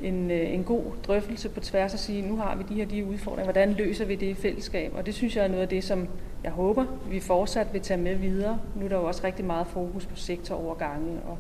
en, 0.03 0.31
øh, 0.31 0.55
en 0.55 0.65
god 0.65 0.83
drøftelse 1.07 1.49
på 1.49 1.61
tværs 1.61 1.95
og 1.95 1.99
sige, 1.99 2.29
nu 2.29 2.37
har 2.37 2.57
vi 2.57 2.65
de 2.69 2.75
her 2.75 2.87
de 2.87 3.05
udfordringer, 3.05 3.53
hvordan 3.53 3.73
løser 3.73 4.05
vi 4.05 4.15
det 4.15 4.27
i 4.27 4.35
fællesskab? 4.35 4.93
Og 4.95 5.07
det 5.07 5.15
synes 5.15 5.37
jeg 5.37 5.45
er 5.45 5.49
noget 5.49 5.63
af 5.63 5.69
det, 5.69 5.85
som 5.85 6.09
jeg 6.45 6.53
håber, 6.53 6.85
vi 7.11 7.21
fortsat 7.21 7.67
vil 7.73 7.81
tage 7.81 8.01
med 8.01 8.15
videre. 8.15 8.59
Nu 8.77 8.85
er 8.85 8.89
der 8.89 8.97
jo 8.97 9.05
også 9.05 9.25
rigtig 9.25 9.45
meget 9.45 9.67
fokus 9.67 10.07
på 10.07 10.17
sektorovergange 10.17 11.21
og 11.27 11.39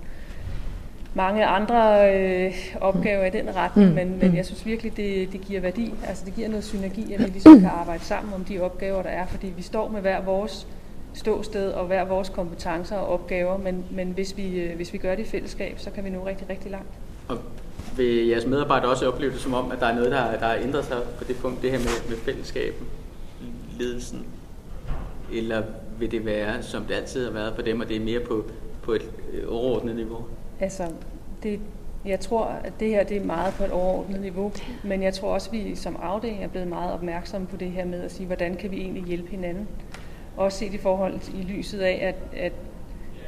mange 1.16 1.46
andre 1.46 2.10
øh, 2.14 2.54
opgaver 2.80 3.24
i 3.24 3.30
den 3.30 3.56
retning, 3.56 3.88
mm. 3.88 3.94
men, 3.94 4.18
men 4.18 4.30
mm. 4.30 4.36
jeg 4.36 4.46
synes 4.46 4.66
virkelig, 4.66 4.96
det, 4.96 5.32
det 5.32 5.40
giver 5.40 5.60
værdi. 5.60 5.94
Altså 6.06 6.24
det 6.24 6.34
giver 6.34 6.48
noget 6.48 6.64
synergi, 6.64 7.12
at 7.12 7.20
vi 7.20 7.24
ligesom 7.24 7.60
kan 7.60 7.70
arbejde 7.80 8.04
sammen 8.04 8.34
om 8.34 8.44
de 8.44 8.60
opgaver, 8.60 9.02
der 9.02 9.10
er, 9.10 9.26
fordi 9.26 9.52
vi 9.56 9.62
står 9.62 9.88
med 9.88 10.00
hver 10.00 10.22
vores 10.22 10.66
ståsted 11.14 11.70
og 11.70 11.86
hver 11.86 12.04
vores 12.04 12.28
kompetencer 12.28 12.96
og 12.96 13.08
opgaver, 13.08 13.58
men, 13.58 13.84
men 13.90 14.10
hvis, 14.10 14.36
vi, 14.36 14.60
øh, 14.60 14.76
hvis 14.76 14.92
vi 14.92 14.98
gør 14.98 15.14
det 15.14 15.26
i 15.26 15.28
fællesskab, 15.28 15.78
så 15.78 15.90
kan 15.90 16.04
vi 16.04 16.10
nå 16.10 16.26
rigtig, 16.26 16.50
rigtig 16.50 16.70
langt. 16.70 16.90
Og 17.28 17.38
vil 17.96 18.26
jeres 18.26 18.46
medarbejdere 18.46 18.90
også 18.90 19.08
opleve 19.08 19.32
det 19.32 19.40
som 19.40 19.54
om, 19.54 19.70
at 19.70 19.80
der 19.80 19.86
er 19.86 19.94
noget, 19.94 20.10
der, 20.10 20.38
der 20.38 20.46
har 20.46 20.54
ændret 20.54 20.84
sig 20.84 20.96
på 21.18 21.24
det 21.24 21.36
punkt, 21.36 21.62
det 21.62 21.70
her 21.70 21.78
med, 21.78 22.08
med 22.08 22.16
fællesskaben, 22.16 22.86
ledelsen? 23.78 24.26
Eller 25.32 25.62
vil 25.98 26.10
det 26.10 26.26
være, 26.26 26.62
som 26.62 26.82
det 26.82 26.94
altid 26.94 27.24
har 27.24 27.32
været 27.32 27.54
for 27.54 27.62
dem, 27.62 27.80
og 27.80 27.88
det 27.88 27.96
er 27.96 28.00
mere 28.00 28.20
på, 28.20 28.44
på 28.82 28.92
et 28.92 29.10
øh, 29.32 29.44
overordnet 29.48 29.96
niveau? 29.96 30.24
Altså, 30.60 30.92
det, 31.42 31.60
jeg 32.04 32.20
tror, 32.20 32.44
at 32.44 32.72
det 32.80 32.88
her 32.88 33.04
det 33.04 33.16
er 33.16 33.24
meget 33.24 33.54
på 33.54 33.64
et 33.64 33.70
overordnet 33.70 34.20
niveau, 34.20 34.52
men 34.84 35.02
jeg 35.02 35.14
tror 35.14 35.34
også, 35.34 35.50
at 35.50 35.52
vi 35.52 35.74
som 35.74 35.96
afdeling 36.02 36.44
er 36.44 36.48
blevet 36.48 36.68
meget 36.68 36.92
opmærksomme 36.92 37.46
på 37.46 37.56
det 37.56 37.70
her 37.70 37.84
med 37.84 38.02
at 38.02 38.12
sige, 38.12 38.26
hvordan 38.26 38.54
kan 38.54 38.70
vi 38.70 38.80
egentlig 38.80 39.04
hjælpe 39.04 39.30
hinanden? 39.30 39.68
Også 40.36 40.58
set 40.58 40.74
i 40.74 40.78
forhold 40.78 41.20
i 41.34 41.42
lyset 41.42 41.80
af, 41.80 41.98
at, 42.02 42.40
at 42.40 42.52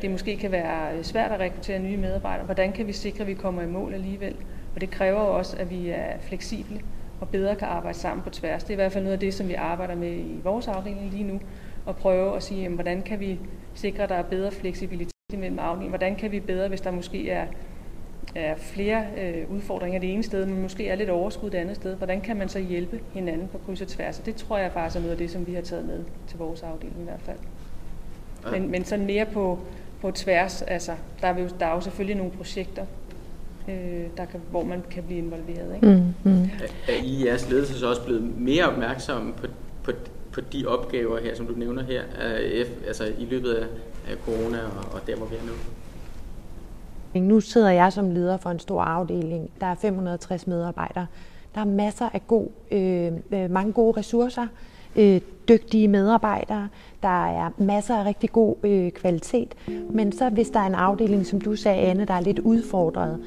det 0.02 0.10
måske 0.10 0.36
kan 0.36 0.52
være 0.52 1.04
svært 1.04 1.32
at 1.32 1.40
rekruttere 1.40 1.78
nye 1.78 1.96
medarbejdere. 1.96 2.44
Hvordan 2.44 2.72
kan 2.72 2.86
vi 2.86 2.92
sikre, 2.92 3.20
at 3.20 3.26
vi 3.26 3.34
kommer 3.34 3.62
i 3.62 3.66
mål 3.66 3.94
alligevel? 3.94 4.36
Og 4.74 4.80
det 4.80 4.90
kræver 4.90 5.18
også, 5.18 5.56
at 5.56 5.70
vi 5.70 5.88
er 5.90 6.18
fleksible 6.20 6.80
og 7.20 7.28
bedre 7.28 7.56
kan 7.56 7.68
arbejde 7.68 7.98
sammen 7.98 8.24
på 8.24 8.30
tværs. 8.30 8.62
Det 8.62 8.70
er 8.70 8.74
i 8.74 8.76
hvert 8.76 8.92
fald 8.92 9.04
noget 9.04 9.14
af 9.14 9.20
det, 9.20 9.34
som 9.34 9.48
vi 9.48 9.54
arbejder 9.54 9.94
med 9.94 10.12
i 10.12 10.40
vores 10.44 10.68
afdeling 10.68 11.10
lige 11.10 11.24
nu, 11.24 11.40
og 11.86 11.96
prøve 11.96 12.36
at 12.36 12.42
sige, 12.42 12.62
jamen, 12.62 12.76
hvordan 12.76 13.02
kan 13.02 13.20
vi 13.20 13.38
sikre, 13.74 14.02
at 14.02 14.08
der 14.08 14.14
er 14.14 14.22
bedre 14.22 14.50
fleksibilitet 14.50 15.17
mellem 15.36 15.58
afdelingen? 15.58 15.90
Hvordan 15.90 16.16
kan 16.16 16.32
vi 16.32 16.40
bedre, 16.40 16.68
hvis 16.68 16.80
der 16.80 16.90
måske 16.90 17.30
er, 17.30 17.46
er 18.34 18.54
flere 18.56 19.04
øh, 19.18 19.50
udfordringer 19.50 20.00
det 20.00 20.12
ene 20.12 20.22
sted, 20.22 20.46
men 20.46 20.62
måske 20.62 20.88
er 20.88 20.94
lidt 20.94 21.10
overskud 21.10 21.50
det 21.50 21.58
andet 21.58 21.76
sted? 21.76 21.94
Hvordan 21.94 22.20
kan 22.20 22.36
man 22.36 22.48
så 22.48 22.58
hjælpe 22.58 23.00
hinanden 23.12 23.48
på 23.48 23.58
kryds 23.58 23.80
og 23.80 23.88
tværs? 23.88 24.18
Og 24.18 24.26
det 24.26 24.36
tror 24.36 24.58
jeg 24.58 24.72
faktisk 24.72 24.96
er 24.96 25.00
noget 25.00 25.12
af 25.12 25.18
det, 25.18 25.30
som 25.30 25.46
vi 25.46 25.54
har 25.54 25.62
taget 25.62 25.84
med 25.84 26.04
til 26.28 26.38
vores 26.38 26.62
afdeling 26.62 27.00
i 27.00 27.04
hvert 27.04 27.20
fald. 27.20 27.36
Men, 28.52 28.70
men 28.70 28.84
sådan 28.84 29.06
mere 29.06 29.26
på, 29.26 29.58
på 30.00 30.10
tværs, 30.10 30.62
altså, 30.62 30.92
der 31.20 31.28
er, 31.28 31.38
jo, 31.38 31.48
der 31.60 31.66
er 31.66 31.74
jo 31.74 31.80
selvfølgelig 31.80 32.16
nogle 32.16 32.32
projekter, 32.32 32.86
øh, 33.68 34.04
der 34.16 34.24
kan, 34.24 34.40
hvor 34.50 34.64
man 34.64 34.82
kan 34.90 35.02
blive 35.02 35.18
involveret. 35.18 35.74
Ikke? 35.74 35.86
Mm, 35.86 36.30
mm. 36.30 36.42
Er, 36.42 36.92
er 36.92 37.02
I 37.02 37.06
i 37.06 37.26
jeres 37.26 37.50
ledelse 37.50 37.78
så 37.78 37.88
også 37.88 38.04
blevet 38.04 38.38
mere 38.38 38.64
opmærksomme 38.64 39.32
på, 39.32 39.46
på, 39.82 39.92
på 40.32 40.40
de 40.40 40.66
opgaver 40.66 41.20
her, 41.20 41.34
som 41.34 41.46
du 41.46 41.54
nævner 41.56 41.82
her, 41.82 42.02
altså 42.86 43.04
i 43.18 43.24
løbet 43.24 43.52
af, 43.52 43.66
corona 44.24 44.58
og, 44.58 44.94
og 44.94 45.06
der, 45.06 45.16
hvor 45.16 45.26
vi 45.26 45.34
er 45.34 45.40
nu? 45.46 45.52
Nu 47.20 47.40
sidder 47.40 47.70
jeg 47.70 47.92
som 47.92 48.10
leder 48.10 48.36
for 48.36 48.50
en 48.50 48.58
stor 48.58 48.82
afdeling. 48.82 49.50
Der 49.60 49.66
er 49.66 49.74
560 49.74 50.46
medarbejdere. 50.46 51.06
Der 51.54 51.60
er 51.60 51.64
masser 51.64 52.08
af 52.12 52.26
god, 52.26 52.46
øh, 52.70 53.12
øh, 53.32 53.50
mange 53.50 53.72
gode 53.72 53.98
ressourcer, 53.98 54.46
øh, 54.96 55.20
dygtige 55.48 55.88
medarbejdere. 55.88 56.68
Der 57.02 57.26
er 57.26 57.50
masser 57.58 57.96
af 57.96 58.04
rigtig 58.04 58.32
god 58.32 58.56
øh, 58.62 58.90
kvalitet. 58.90 59.54
Men 59.90 60.12
så 60.12 60.28
hvis 60.28 60.50
der 60.50 60.60
er 60.60 60.66
en 60.66 60.74
afdeling, 60.74 61.26
som 61.26 61.40
du 61.40 61.56
sagde, 61.56 61.78
Anne, 61.78 62.04
der 62.04 62.14
er 62.14 62.20
lidt 62.20 62.38
udfordret, 62.38 63.20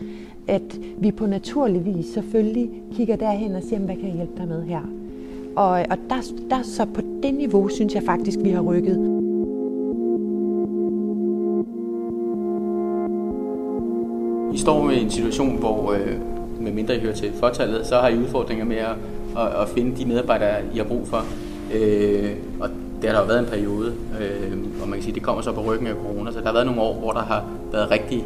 at 0.47 0.79
vi 0.97 1.11
på 1.11 1.25
naturlig 1.25 1.85
vis 1.85 2.05
selvfølgelig 2.05 2.69
kigger 2.95 3.15
derhen 3.15 3.55
og 3.55 3.63
siger, 3.63 3.79
hvad 3.79 3.95
kan 3.95 4.05
jeg 4.05 4.15
hjælpe 4.15 4.37
dig 4.37 4.47
med 4.47 4.63
her? 4.63 5.00
Og, 5.55 5.69
og 5.69 5.97
der, 6.09 6.21
der 6.49 6.61
så 6.63 6.85
på 6.85 7.01
det 7.23 7.33
niveau, 7.33 7.69
synes 7.69 7.95
jeg 7.95 8.03
faktisk, 8.03 8.39
vi 8.43 8.49
har 8.49 8.61
rykket. 8.61 8.97
I 14.53 14.57
står 14.57 14.83
med 14.83 15.01
en 15.01 15.09
situation, 15.09 15.57
hvor 15.57 15.91
øh, 15.91 16.15
med 16.59 16.71
mindre 16.71 16.95
I 16.95 16.99
hører 16.99 17.13
til 17.13 17.33
fortallet, 17.33 17.85
så 17.85 17.95
har 17.95 18.07
I 18.07 18.17
udfordringer 18.17 18.65
med 18.65 18.77
at, 18.77 18.95
at, 19.37 19.61
at 19.61 19.69
finde 19.69 19.97
de 19.97 20.05
medarbejdere, 20.05 20.61
I 20.73 20.77
har 20.77 20.83
brug 20.83 21.07
for. 21.07 21.23
Øh, 21.73 22.31
og 22.59 22.69
det 23.01 23.09
har 23.09 23.15
der 23.15 23.21
jo 23.21 23.27
været 23.27 23.39
en 23.39 23.45
periode, 23.45 23.93
øh, 24.21 24.57
og 24.81 24.89
man 24.89 24.93
kan 24.93 25.01
sige, 25.01 25.11
at 25.11 25.15
det 25.15 25.23
kommer 25.23 25.41
så 25.41 25.51
på 25.51 25.61
ryggen 25.61 25.87
af 25.87 25.93
corona, 25.93 26.31
så 26.31 26.39
der 26.39 26.45
har 26.45 26.53
været 26.53 26.65
nogle 26.65 26.81
år, 26.81 26.93
hvor 26.93 27.11
der 27.11 27.21
har 27.21 27.45
været 27.71 27.91
rigtig 27.91 28.25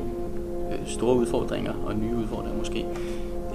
øh, 0.72 0.88
store 0.88 1.15
udfordringer, 1.15 1.74
og 1.86 1.96
nye 1.96 2.15
udfordringer 2.15 2.60
måske. 2.60 2.86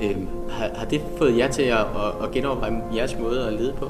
Øh, 0.02 0.16
har, 0.50 0.70
har 0.74 0.86
det 0.86 1.00
fået 1.18 1.38
jer 1.38 1.48
til 1.48 1.62
at, 1.62 1.78
at, 1.78 2.24
at 2.24 2.30
genoverveje 2.32 2.82
jeres 2.94 3.18
måde 3.18 3.46
at 3.46 3.52
lede 3.52 3.72
på? 3.72 3.88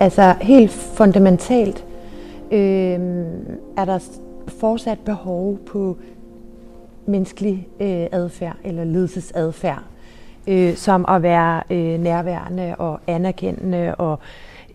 Altså 0.00 0.34
helt 0.40 0.70
fundamentalt 0.70 1.84
øh, 2.50 3.00
er 3.76 3.84
der 3.84 3.98
fortsat 4.48 4.98
behov 4.98 5.58
på 5.66 5.96
menneskelig 7.06 7.68
øh, 7.80 8.06
adfærd 8.12 8.56
eller 8.64 8.84
ledelsesadfærd, 8.84 9.82
øh, 10.46 10.74
som 10.74 11.04
at 11.08 11.22
være 11.22 11.62
øh, 11.70 12.00
nærværende 12.00 12.74
og 12.78 13.00
anerkendende 13.06 13.94
og 13.94 14.18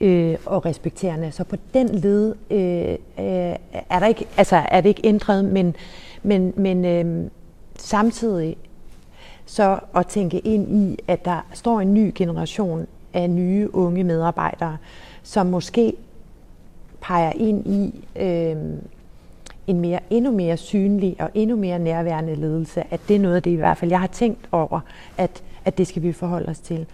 øh, 0.01 0.35
og 0.45 0.65
respekterende. 0.65 1.31
Så 1.31 1.43
på 1.43 1.55
den 1.73 1.89
led 1.89 2.35
øh, 2.51 2.91
øh, 3.25 3.55
er, 3.89 3.99
der 3.99 4.05
ikke, 4.05 4.25
altså 4.37 4.55
er 4.55 4.81
det 4.81 4.89
ikke 4.89 5.01
ændret, 5.03 5.45
men, 5.45 5.75
men, 6.23 6.53
men 6.55 6.85
øh, 6.85 7.29
samtidig 7.77 8.57
så 9.51 9.79
at 9.95 10.07
tænke 10.07 10.39
ind 10.39 10.75
i, 10.75 10.97
at 11.07 11.25
der 11.25 11.45
står 11.53 11.81
en 11.81 11.93
ny 11.93 12.11
generation 12.15 12.87
af 13.13 13.29
nye 13.29 13.75
unge 13.75 14.03
medarbejdere, 14.03 14.77
som 15.23 15.45
måske 15.45 15.93
peger 17.01 17.31
ind 17.35 17.67
i 17.67 18.05
øh, 18.15 18.55
en 19.67 19.79
mere, 19.79 19.99
endnu 20.09 20.31
mere 20.31 20.57
synlig 20.57 21.15
og 21.19 21.29
endnu 21.33 21.55
mere 21.55 21.79
nærværende 21.79 22.35
ledelse, 22.35 22.83
at 22.91 22.99
det 23.07 23.15
er 23.15 23.19
noget 23.19 23.35
af 23.35 23.43
det 23.43 23.51
i 23.51 23.55
hvert 23.55 23.77
fald, 23.77 23.91
jeg 23.91 23.99
har 23.99 24.07
tænkt 24.07 24.49
over, 24.51 24.79
at, 25.17 25.43
at 25.65 25.77
det 25.77 25.87
skal 25.87 26.03
vi 26.03 26.11
forholde 26.11 26.49
os 26.49 26.59
til. 26.59 26.85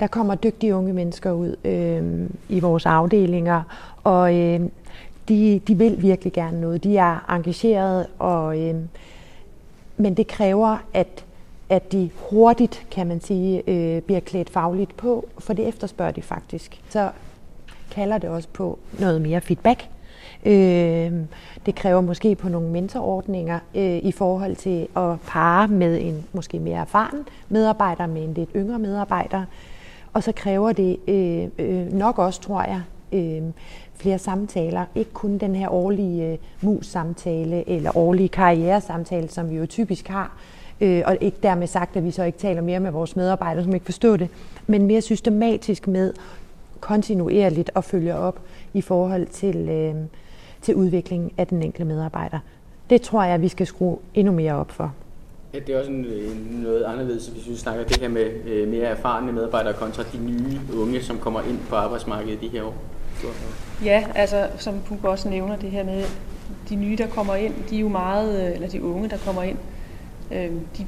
Der 0.00 0.06
kommer 0.06 0.34
dygtige 0.34 0.74
unge 0.74 0.92
mennesker 0.92 1.32
ud 1.32 1.56
øh, 1.64 2.30
i 2.48 2.60
vores 2.60 2.86
afdelinger, 2.86 3.62
og 4.04 4.36
øh, 4.38 4.60
de, 5.28 5.60
de 5.68 5.78
vil 5.78 6.02
virkelig 6.02 6.32
gerne 6.32 6.60
noget. 6.60 6.84
De 6.84 6.96
er 6.96 7.34
engagerede, 7.34 8.06
og, 8.18 8.60
øh, 8.60 8.74
men 9.96 10.14
det 10.14 10.26
kræver, 10.26 10.76
at, 10.94 11.24
at 11.70 11.92
de 11.92 12.10
hurtigt, 12.14 12.86
kan 12.90 13.06
man 13.06 13.20
sige, 13.20 13.62
øh, 13.66 14.02
bliver 14.02 14.20
klædt 14.20 14.50
fagligt 14.50 14.96
på, 14.96 15.28
for 15.38 15.52
det 15.52 15.68
efterspørger 15.68 16.12
de 16.12 16.22
faktisk. 16.22 16.80
Så 16.88 17.10
kalder 17.90 18.18
det 18.18 18.30
også 18.30 18.48
på 18.52 18.78
noget 18.98 19.20
mere 19.20 19.40
feedback. 19.40 19.88
Øh, 20.46 21.12
det 21.66 21.74
kræver 21.74 22.00
måske 22.00 22.34
på 22.34 22.48
nogle 22.48 22.68
mentorordninger 22.68 23.58
øh, 23.74 23.96
i 23.96 24.12
forhold 24.12 24.56
til 24.56 24.88
at 24.96 25.20
pare 25.26 25.68
med 25.68 26.00
en 26.02 26.24
måske 26.32 26.58
mere 26.58 26.80
erfaren 26.80 27.18
medarbejder 27.48 28.06
med 28.06 28.24
en 28.24 28.34
lidt 28.34 28.50
yngre 28.56 28.78
medarbejder. 28.78 29.44
Og 30.12 30.22
så 30.22 30.32
kræver 30.32 30.72
det 30.72 30.96
øh, 31.08 31.48
øh, 31.58 31.92
nok 31.92 32.18
også, 32.18 32.40
tror 32.40 32.62
jeg, 32.62 32.82
øh, 33.12 33.42
flere 33.94 34.18
samtaler. 34.18 34.84
Ikke 34.94 35.12
kun 35.12 35.38
den 35.38 35.54
her 35.54 35.68
årlige 35.68 36.26
øh, 36.26 36.38
mus-samtale 36.60 37.68
eller 37.68 37.96
årlige 37.96 38.28
karrieresamtale, 38.28 39.28
som 39.28 39.50
vi 39.50 39.56
jo 39.56 39.66
typisk 39.66 40.08
har. 40.08 40.36
Øh, 40.80 41.02
og 41.06 41.16
ikke 41.20 41.36
dermed 41.42 41.66
sagt, 41.66 41.96
at 41.96 42.04
vi 42.04 42.10
så 42.10 42.24
ikke 42.24 42.38
taler 42.38 42.62
mere 42.62 42.80
med 42.80 42.90
vores 42.90 43.16
medarbejdere, 43.16 43.64
som 43.64 43.74
ikke 43.74 43.84
forstår 43.84 44.16
det, 44.16 44.28
men 44.66 44.86
mere 44.86 45.00
systematisk 45.00 45.86
med 45.86 46.12
kontinuerligt 46.80 47.70
at 47.76 47.84
følge 47.84 48.14
op 48.14 48.40
i 48.74 48.80
forhold 48.80 49.26
til, 49.26 49.68
øh, 49.68 49.94
til 50.62 50.74
udviklingen 50.74 51.30
af 51.38 51.46
den 51.46 51.62
enkelte 51.62 51.84
medarbejder. 51.84 52.38
Det 52.90 53.02
tror 53.02 53.24
jeg, 53.24 53.42
vi 53.42 53.48
skal 53.48 53.66
skrue 53.66 53.98
endnu 54.14 54.32
mere 54.32 54.54
op 54.54 54.70
for. 54.70 54.94
Ja, 55.54 55.58
det 55.58 55.74
er 55.74 55.78
også 55.78 55.90
en, 55.90 56.06
noget 56.62 56.84
anderledes, 56.84 57.26
hvis 57.26 57.48
vi 57.48 57.56
snakker 57.56 57.84
det 57.84 57.96
her 57.96 58.08
med 58.08 58.46
øh, 58.46 58.68
mere 58.68 58.84
erfarne 58.84 59.32
medarbejdere 59.32 59.72
kontra 59.72 60.02
de 60.12 60.18
nye 60.18 60.80
unge, 60.80 61.02
som 61.02 61.18
kommer 61.18 61.40
ind 61.40 61.58
på 61.68 61.76
arbejdsmarkedet 61.76 62.42
i 62.42 62.46
de 62.46 62.52
her 62.52 62.62
år. 62.62 62.74
Ja, 63.84 64.06
altså 64.14 64.48
som 64.56 64.74
Puk 64.86 65.04
også 65.04 65.28
nævner 65.28 65.56
det 65.56 65.70
her 65.70 65.84
med, 65.84 66.04
de 66.68 66.76
nye, 66.76 66.96
der 66.96 67.06
kommer 67.06 67.34
ind, 67.34 67.54
de 67.70 67.76
er 67.76 67.80
jo 67.80 67.88
meget, 67.88 68.46
øh, 68.46 68.54
eller 68.54 68.68
de 68.68 68.82
unge, 68.82 69.08
der 69.08 69.16
kommer 69.16 69.42
ind, 69.42 69.58
øh, 69.58 69.79
øh, 70.32 70.50
de, 70.78 70.86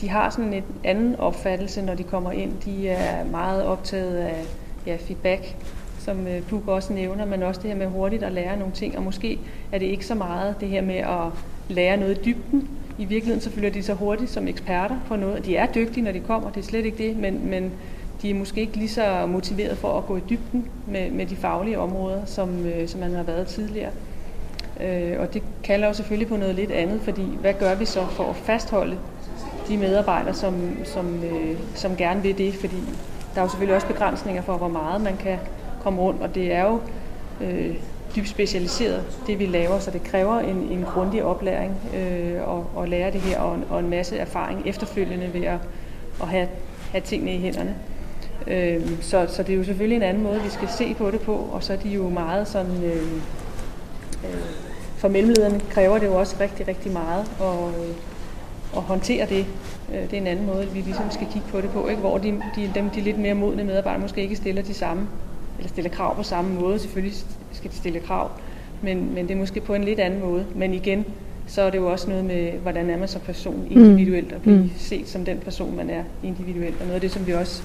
de 0.00 0.08
har 0.08 0.30
sådan 0.30 0.52
en 0.52 0.64
anden 0.84 1.16
opfattelse, 1.16 1.82
når 1.82 1.94
de 1.94 2.02
kommer 2.02 2.32
ind. 2.32 2.52
De 2.64 2.88
er 2.88 3.24
meget 3.24 3.64
optaget 3.64 4.16
af 4.16 4.44
ja, 4.86 4.96
feedback, 4.96 5.56
som 5.98 6.26
øh, 6.26 6.42
Puk 6.42 6.68
også 6.68 6.92
nævner, 6.92 7.24
men 7.24 7.42
også 7.42 7.60
det 7.62 7.70
her 7.70 7.76
med 7.76 7.86
hurtigt 7.86 8.22
at 8.22 8.32
lære 8.32 8.58
nogle 8.58 8.74
ting, 8.74 8.96
og 8.96 9.02
måske 9.02 9.38
er 9.72 9.78
det 9.78 9.86
ikke 9.86 10.06
så 10.06 10.14
meget 10.14 10.54
det 10.60 10.68
her 10.68 10.82
med 10.82 10.96
at 10.96 11.32
lære 11.68 11.96
noget 11.96 12.18
i 12.18 12.22
dybden. 12.22 12.68
I 12.98 13.04
virkeligheden 13.04 13.40
så 13.40 13.50
føler 13.50 13.70
de 13.70 13.82
så 13.82 13.94
hurtigt 13.94 14.30
som 14.30 14.48
eksperter 14.48 14.96
på 15.08 15.16
noget. 15.16 15.46
De 15.46 15.56
er 15.56 15.66
dygtige, 15.66 16.04
når 16.04 16.12
de 16.12 16.20
kommer, 16.20 16.50
det 16.50 16.60
er 16.60 16.64
slet 16.64 16.84
ikke 16.84 17.08
det, 17.08 17.16
men, 17.16 17.50
men 17.50 17.72
de 18.22 18.30
er 18.30 18.34
måske 18.34 18.60
ikke 18.60 18.76
lige 18.76 18.88
så 18.88 19.26
motiveret 19.26 19.78
for 19.78 19.98
at 19.98 20.06
gå 20.06 20.16
i 20.16 20.20
dybden 20.30 20.68
med, 20.86 21.10
med 21.10 21.26
de 21.26 21.36
faglige 21.36 21.78
områder, 21.78 22.24
som, 22.24 22.66
øh, 22.66 22.88
som 22.88 23.00
man 23.00 23.14
har 23.14 23.22
været 23.22 23.46
tidligere. 23.46 23.90
Øh, 24.80 25.20
og 25.20 25.34
det 25.34 25.42
kalder 25.64 25.86
jo 25.86 25.92
selvfølgelig 25.92 26.28
på 26.28 26.36
noget 26.36 26.54
lidt 26.54 26.70
andet, 26.70 27.00
fordi 27.00 27.38
hvad 27.40 27.54
gør 27.54 27.74
vi 27.74 27.84
så 27.84 28.06
for 28.06 28.30
at 28.30 28.36
fastholde 28.36 28.98
de 29.68 29.76
medarbejdere, 29.76 30.34
som, 30.34 30.76
som, 30.84 31.24
øh, 31.24 31.56
som 31.74 31.96
gerne 31.96 32.22
vil 32.22 32.38
det? 32.38 32.54
Fordi 32.54 32.76
der 33.34 33.40
er 33.40 33.44
jo 33.44 33.48
selvfølgelig 33.48 33.76
også 33.76 33.86
begrænsninger 33.86 34.42
for, 34.42 34.56
hvor 34.56 34.68
meget 34.68 35.00
man 35.00 35.16
kan 35.16 35.38
komme 35.82 36.00
rundt, 36.00 36.22
og 36.22 36.34
det 36.34 36.54
er 36.54 36.64
jo 36.64 36.80
øh, 37.40 37.74
dybt 38.16 38.28
specialiseret, 38.28 39.04
det 39.26 39.38
vi 39.38 39.46
laver, 39.46 39.78
så 39.78 39.90
det 39.90 40.02
kræver 40.02 40.38
en, 40.38 40.56
en 40.56 40.84
grundig 40.94 41.24
oplæring 41.24 41.72
øh, 41.96 42.48
og, 42.48 42.66
og 42.74 42.88
lære 42.88 43.12
det 43.12 43.20
her, 43.20 43.40
og, 43.40 43.58
og 43.70 43.80
en 43.80 43.90
masse 43.90 44.16
erfaring 44.16 44.62
efterfølgende 44.66 45.34
ved 45.34 45.44
at, 45.44 45.58
at 46.22 46.28
have, 46.28 46.48
have 46.90 47.00
tingene 47.00 47.34
i 47.34 47.38
hænderne. 47.38 47.76
Øh, 48.46 49.02
så, 49.02 49.26
så 49.28 49.42
det 49.42 49.52
er 49.52 49.56
jo 49.56 49.64
selvfølgelig 49.64 49.96
en 49.96 50.02
anden 50.02 50.22
måde, 50.22 50.42
vi 50.42 50.48
skal 50.50 50.68
se 50.68 50.94
på 50.94 51.10
det 51.10 51.20
på, 51.20 51.34
og 51.52 51.62
så 51.62 51.72
er 51.72 51.76
de 51.76 51.88
jo 51.88 52.08
meget 52.08 52.48
sådan... 52.48 52.84
Øh, 52.84 53.12
øh, 54.24 54.65
for 55.06 55.12
mellemlederne 55.12 55.60
kræver 55.70 55.98
det 55.98 56.06
jo 56.06 56.14
også 56.14 56.36
rigtig, 56.40 56.68
rigtig 56.68 56.92
meget 56.92 57.24
at, 57.40 57.80
øh, 57.80 57.94
at 58.76 58.82
håndtere 58.82 59.26
det. 59.26 59.46
Øh, 59.94 60.02
det 60.02 60.12
er 60.12 60.16
en 60.16 60.26
anden 60.26 60.46
måde, 60.46 60.68
vi 60.74 60.80
ligesom 60.80 61.10
skal 61.10 61.26
kigge 61.32 61.48
på 61.48 61.60
det 61.60 61.70
på, 61.70 61.88
ikke? 61.88 62.00
hvor 62.00 62.18
de, 62.18 62.42
de, 62.56 62.70
dem, 62.74 62.90
de 62.90 63.00
lidt 63.00 63.18
mere 63.18 63.34
modne 63.34 63.64
medarbejdere 63.64 64.02
måske 64.02 64.22
ikke 64.22 64.36
stiller 64.36 64.62
de 64.62 64.74
samme, 64.74 65.08
eller 65.58 65.68
stiller 65.68 65.90
krav 65.90 66.16
på 66.16 66.22
samme 66.22 66.60
måde. 66.60 66.78
Selvfølgelig 66.78 67.16
skal 67.52 67.70
de 67.70 67.76
stille 67.76 68.00
krav, 68.00 68.30
men, 68.82 69.14
men 69.14 69.28
det 69.28 69.34
er 69.34 69.38
måske 69.38 69.60
på 69.60 69.74
en 69.74 69.84
lidt 69.84 70.00
anden 70.00 70.20
måde. 70.20 70.46
Men 70.54 70.74
igen, 70.74 71.04
så 71.46 71.62
er 71.62 71.70
det 71.70 71.78
jo 71.78 71.92
også 71.92 72.08
noget 72.10 72.24
med, 72.24 72.52
hvordan 72.52 72.90
er 72.90 72.96
man 72.96 73.08
som 73.08 73.20
person 73.20 73.66
individuelt, 73.70 74.32
og 74.32 74.42
blive 74.42 74.56
mm. 74.56 74.70
set 74.76 75.08
som 75.08 75.24
den 75.24 75.38
person, 75.38 75.76
man 75.76 75.90
er 75.90 76.02
individuelt. 76.22 76.74
Og 76.80 76.86
noget 76.86 76.94
af 76.94 77.00
det, 77.00 77.10
som 77.10 77.26
vi 77.26 77.32
også 77.32 77.62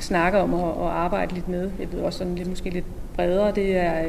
snakker 0.00 0.38
om 0.38 0.54
at, 0.54 0.60
at 0.60 0.92
arbejde 0.92 1.34
lidt 1.34 1.48
med, 1.48 1.70
jeg 1.80 1.92
ved 1.92 2.00
også 2.00 2.18
sådan 2.18 2.34
lidt, 2.34 2.48
måske 2.48 2.70
lidt 2.70 2.84
bredere, 3.14 3.52
det 3.54 3.76
er 3.76 4.04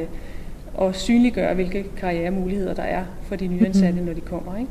øh, 0.78 0.88
at 0.88 0.96
synliggøre, 0.96 1.54
hvilke 1.54 1.84
karrieremuligheder 1.96 2.74
der 2.74 2.82
er 2.82 3.04
for 3.28 3.36
de 3.36 3.46
nyansatte, 3.46 4.00
mm. 4.00 4.06
når 4.06 4.12
de 4.12 4.20
kommer. 4.20 4.58
Ikke? 4.58 4.70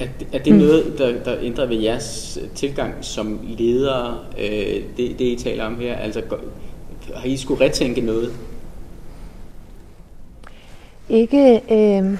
Er 0.00 0.06
det, 0.18 0.28
er 0.32 0.38
det 0.38 0.54
noget, 0.54 0.94
der, 0.98 1.22
der 1.24 1.36
ændrer 1.42 1.66
ved 1.66 1.76
jeres 1.76 2.38
tilgang 2.54 2.94
som 3.00 3.40
ledere, 3.58 4.18
øh, 4.38 4.82
det, 4.96 5.18
det 5.18 5.20
I 5.20 5.36
taler 5.36 5.64
om 5.64 5.80
her? 5.80 5.96
Altså, 5.96 6.22
har 7.14 7.26
I 7.26 7.36
skulle 7.36 7.64
retænke 7.64 8.00
noget? 8.00 8.32
Ikke, 11.08 11.60
øh, 11.70 12.18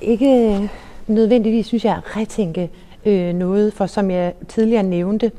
ikke 0.00 0.70
nødvendigvis, 1.06 1.66
synes 1.66 1.84
jeg, 1.84 1.96
at 1.96 2.16
retænke 2.16 2.70
øh, 3.06 3.34
noget, 3.34 3.72
for 3.72 3.86
som 3.86 4.10
jeg 4.10 4.32
tidligere 4.48 4.82
nævnte, 4.82 5.32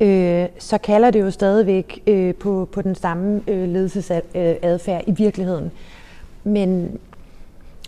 øh, 0.00 0.46
så 0.58 0.78
kalder 0.78 1.10
det 1.10 1.20
jo 1.20 1.30
stadigvæk 1.30 2.02
øh, 2.06 2.34
på, 2.34 2.68
på 2.72 2.82
den 2.82 2.94
samme 2.94 3.40
øh, 3.48 3.68
ledelsesadfærd 3.68 5.04
i 5.06 5.10
virkeligheden. 5.10 5.70
Men, 6.46 6.98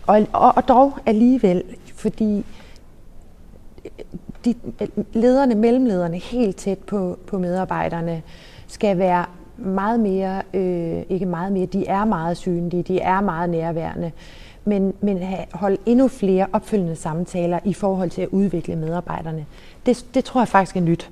og, 0.07 0.27
og, 0.33 0.53
og 0.55 0.67
dog 0.67 0.93
alligevel, 1.05 1.63
fordi 1.95 2.45
de, 4.45 4.55
lederne, 5.13 5.55
mellemlederne, 5.55 6.17
helt 6.17 6.57
tæt 6.57 6.77
på, 6.77 7.17
på 7.27 7.37
medarbejderne, 7.37 8.21
skal 8.67 8.97
være 8.97 9.25
meget 9.57 9.99
mere, 9.99 10.41
øh, 10.53 11.03
ikke 11.09 11.25
meget 11.25 11.53
mere, 11.53 11.65
de 11.65 11.87
er 11.87 12.05
meget 12.05 12.37
synlige, 12.37 12.83
de 12.83 12.99
er 12.99 13.21
meget 13.21 13.49
nærværende, 13.49 14.11
men, 14.65 14.93
men 15.01 15.23
holde 15.53 15.77
endnu 15.85 16.07
flere 16.07 16.47
opfølgende 16.53 16.95
samtaler 16.95 17.59
i 17.65 17.73
forhold 17.73 18.09
til 18.09 18.21
at 18.21 18.27
udvikle 18.27 18.75
medarbejderne. 18.75 19.45
Det, 19.85 20.05
det 20.13 20.25
tror 20.25 20.41
jeg 20.41 20.47
faktisk 20.47 20.77
er 20.77 20.81
nyt. 20.81 21.11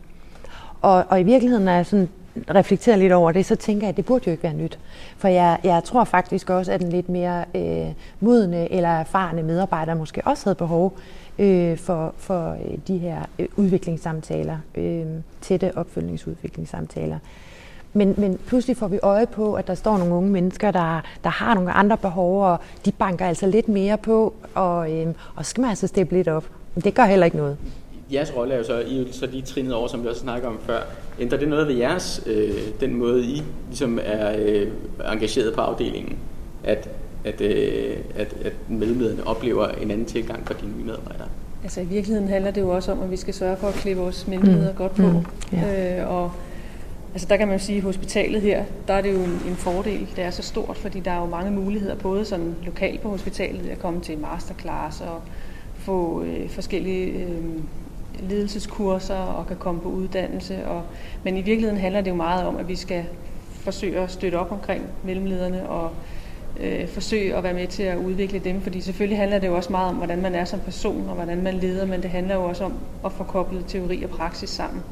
Og, 0.81 1.05
og 1.09 1.19
i 1.19 1.23
virkeligheden, 1.23 1.67
er 1.67 1.83
sådan 1.83 2.09
reflekterer 2.49 2.97
lidt 2.97 3.13
over 3.13 3.31
det, 3.31 3.45
så 3.45 3.55
tænker 3.55 3.87
jeg, 3.87 3.89
at 3.89 3.97
det 3.97 4.05
burde 4.05 4.23
jo 4.27 4.31
ikke 4.31 4.43
være 4.43 4.53
nyt. 4.53 4.79
For 5.17 5.27
jeg, 5.27 5.59
jeg 5.63 5.83
tror 5.83 6.03
faktisk 6.03 6.49
også, 6.49 6.71
at 6.71 6.79
den 6.79 6.89
lidt 6.89 7.09
mere 7.09 7.45
øh, 7.55 7.87
modne 8.19 8.71
eller 8.71 8.89
erfarne 8.89 9.43
medarbejder 9.43 9.95
måske 9.95 10.21
også 10.25 10.45
havde 10.45 10.55
behov 10.55 10.97
øh, 11.39 11.77
for, 11.77 12.13
for 12.17 12.51
øh, 12.51 12.77
de 12.87 12.97
her 12.97 13.21
øh, 13.39 13.47
udviklingssamtaler, 13.55 14.57
øh, 14.75 15.05
tætte 15.41 15.77
opfølgningsudviklingssamtaler. 15.77 17.19
Men, 17.93 18.13
men 18.17 18.39
pludselig 18.47 18.77
får 18.77 18.87
vi 18.87 18.99
øje 19.03 19.25
på, 19.25 19.53
at 19.53 19.67
der 19.67 19.75
står 19.75 19.97
nogle 19.97 20.13
unge 20.13 20.29
mennesker, 20.29 20.71
der, 20.71 21.01
der 21.23 21.29
har 21.29 21.53
nogle 21.53 21.71
andre 21.71 21.97
behov, 21.97 22.43
og 22.43 22.59
de 22.85 22.91
banker 22.91 23.25
altså 23.25 23.47
lidt 23.47 23.69
mere 23.69 23.97
på, 23.97 24.33
og, 24.55 24.91
øh, 24.91 25.13
og 25.35 25.45
så 25.45 25.49
skal 25.49 25.61
man 25.61 25.69
altså 25.69 25.87
steppe 25.87 26.15
lidt 26.15 26.27
op. 26.27 26.43
Det 26.83 26.93
gør 26.93 27.05
heller 27.05 27.25
ikke 27.25 27.37
noget 27.37 27.57
jeres 28.13 28.35
rolle 28.35 28.53
er 28.53 28.57
jo 28.57 28.63
så, 28.63 28.79
I 28.79 28.97
er 28.97 28.99
jo 28.99 29.05
så 29.11 29.25
lige 29.25 29.41
trinet 29.41 29.73
over, 29.73 29.87
som 29.87 30.03
vi 30.03 30.07
også 30.07 30.21
snakker 30.21 30.47
om 30.47 30.59
før. 30.65 30.79
Ændrer 31.19 31.37
det 31.37 31.47
noget 31.47 31.67
ved 31.67 31.75
jeres, 31.75 32.23
øh, 32.25 32.53
den 32.79 32.95
måde 32.95 33.25
I 33.25 33.43
ligesom 33.67 33.99
er 34.03 34.35
øh, 34.39 34.67
engageret 35.11 35.53
på 35.53 35.61
afdelingen, 35.61 36.17
at, 36.63 36.89
at, 37.25 37.41
øh, 37.41 37.97
at, 38.15 38.35
at 38.45 38.53
mellemlederne 38.69 39.27
oplever 39.27 39.67
en 39.67 39.91
anden 39.91 40.05
tilgang 40.05 40.47
for 40.47 40.53
de 40.53 40.65
nye 40.65 40.85
medarbejdere? 40.85 41.27
Altså 41.63 41.81
i 41.81 41.85
virkeligheden 41.85 42.29
handler 42.29 42.51
det 42.51 42.61
jo 42.61 42.69
også 42.69 42.91
om, 42.91 43.01
at 43.01 43.11
vi 43.11 43.17
skal 43.17 43.33
sørge 43.33 43.57
for 43.57 43.67
at 43.67 43.73
klæde 43.73 43.97
vores 43.97 44.27
mellemledere 44.27 44.71
mm. 44.71 44.77
godt 44.77 44.95
på. 44.95 45.07
Mm. 45.07 45.25
Ja. 45.51 46.01
Øh, 46.01 46.11
og 46.11 46.31
altså 47.13 47.27
der 47.29 47.37
kan 47.37 47.47
man 47.47 47.57
jo 47.57 47.63
sige, 47.63 47.77
at 47.77 47.83
hospitalet 47.83 48.41
her, 48.41 48.63
der 48.87 48.93
er 48.93 49.01
det 49.01 49.13
jo 49.13 49.17
en, 49.17 49.41
en 49.47 49.55
fordel. 49.55 50.07
Det 50.15 50.23
er 50.23 50.29
så 50.29 50.41
stort, 50.41 50.77
fordi 50.77 50.99
der 50.99 51.11
er 51.11 51.19
jo 51.19 51.25
mange 51.25 51.51
muligheder, 51.51 51.95
både 51.95 52.25
sådan 52.25 52.55
lokalt 52.65 53.01
på 53.01 53.09
hospitalet, 53.09 53.69
at 53.69 53.79
komme 53.79 54.01
til 54.01 54.17
masterclass 54.17 55.01
og 55.01 55.21
få 55.75 56.23
øh, 56.23 56.49
forskellige 56.49 57.05
øh, 57.05 57.43
ledelseskurser 58.29 59.15
og 59.15 59.47
kan 59.47 59.57
komme 59.57 59.81
på 59.81 59.89
uddannelse. 59.89 60.67
Og, 60.67 60.83
men 61.23 61.37
i 61.37 61.41
virkeligheden 61.41 61.79
handler 61.79 62.01
det 62.01 62.11
jo 62.11 62.15
meget 62.15 62.45
om, 62.45 62.57
at 62.57 62.67
vi 62.67 62.75
skal 62.75 63.05
forsøge 63.51 63.99
at 63.99 64.11
støtte 64.11 64.35
op 64.35 64.51
omkring 64.51 64.83
mellemlederne 65.03 65.69
og 65.69 65.91
øh, 66.59 66.87
forsøge 66.87 67.35
at 67.35 67.43
være 67.43 67.53
med 67.53 67.67
til 67.67 67.83
at 67.83 67.97
udvikle 67.97 68.39
dem. 68.39 68.61
Fordi 68.61 68.81
selvfølgelig 68.81 69.17
handler 69.17 69.39
det 69.39 69.47
jo 69.47 69.55
også 69.55 69.71
meget 69.71 69.89
om, 69.89 69.95
hvordan 69.95 70.21
man 70.21 70.35
er 70.35 70.45
som 70.45 70.59
person 70.59 71.05
og 71.09 71.15
hvordan 71.15 71.43
man 71.43 71.53
leder, 71.53 71.85
men 71.85 72.01
det 72.01 72.09
handler 72.09 72.35
jo 72.35 72.43
også 72.43 72.63
om 72.63 72.73
at 73.05 73.11
få 73.11 73.23
koblet 73.23 73.65
teori 73.67 74.03
og 74.03 74.09
praksis 74.09 74.49
sammen. 74.49 74.83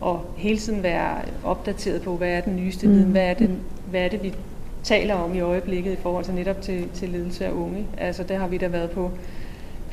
Og 0.00 0.24
hele 0.36 0.58
tiden 0.58 0.82
være 0.82 1.16
opdateret 1.44 2.02
på, 2.02 2.16
hvad 2.16 2.28
er 2.28 2.40
den 2.40 2.56
nyeste 2.56 2.86
mm. 2.86 2.92
viden, 2.92 3.10
hvad 3.10 3.22
er 3.22 3.34
det, 3.34 3.50
hvad 3.90 4.00
er 4.00 4.08
det 4.08 4.22
vi 4.22 4.34
taler 4.82 5.14
om 5.14 5.34
i 5.34 5.40
øjeblikket 5.40 5.92
i 5.92 5.96
forhold 5.96 6.24
til 6.24 6.34
netop 6.34 6.62
til, 6.62 6.88
til 6.94 7.08
ledelse 7.08 7.46
af 7.46 7.50
unge. 7.50 7.86
Altså 7.98 8.22
der 8.22 8.38
har 8.38 8.48
vi 8.48 8.58
da 8.58 8.68
været 8.68 8.90
på 8.90 9.10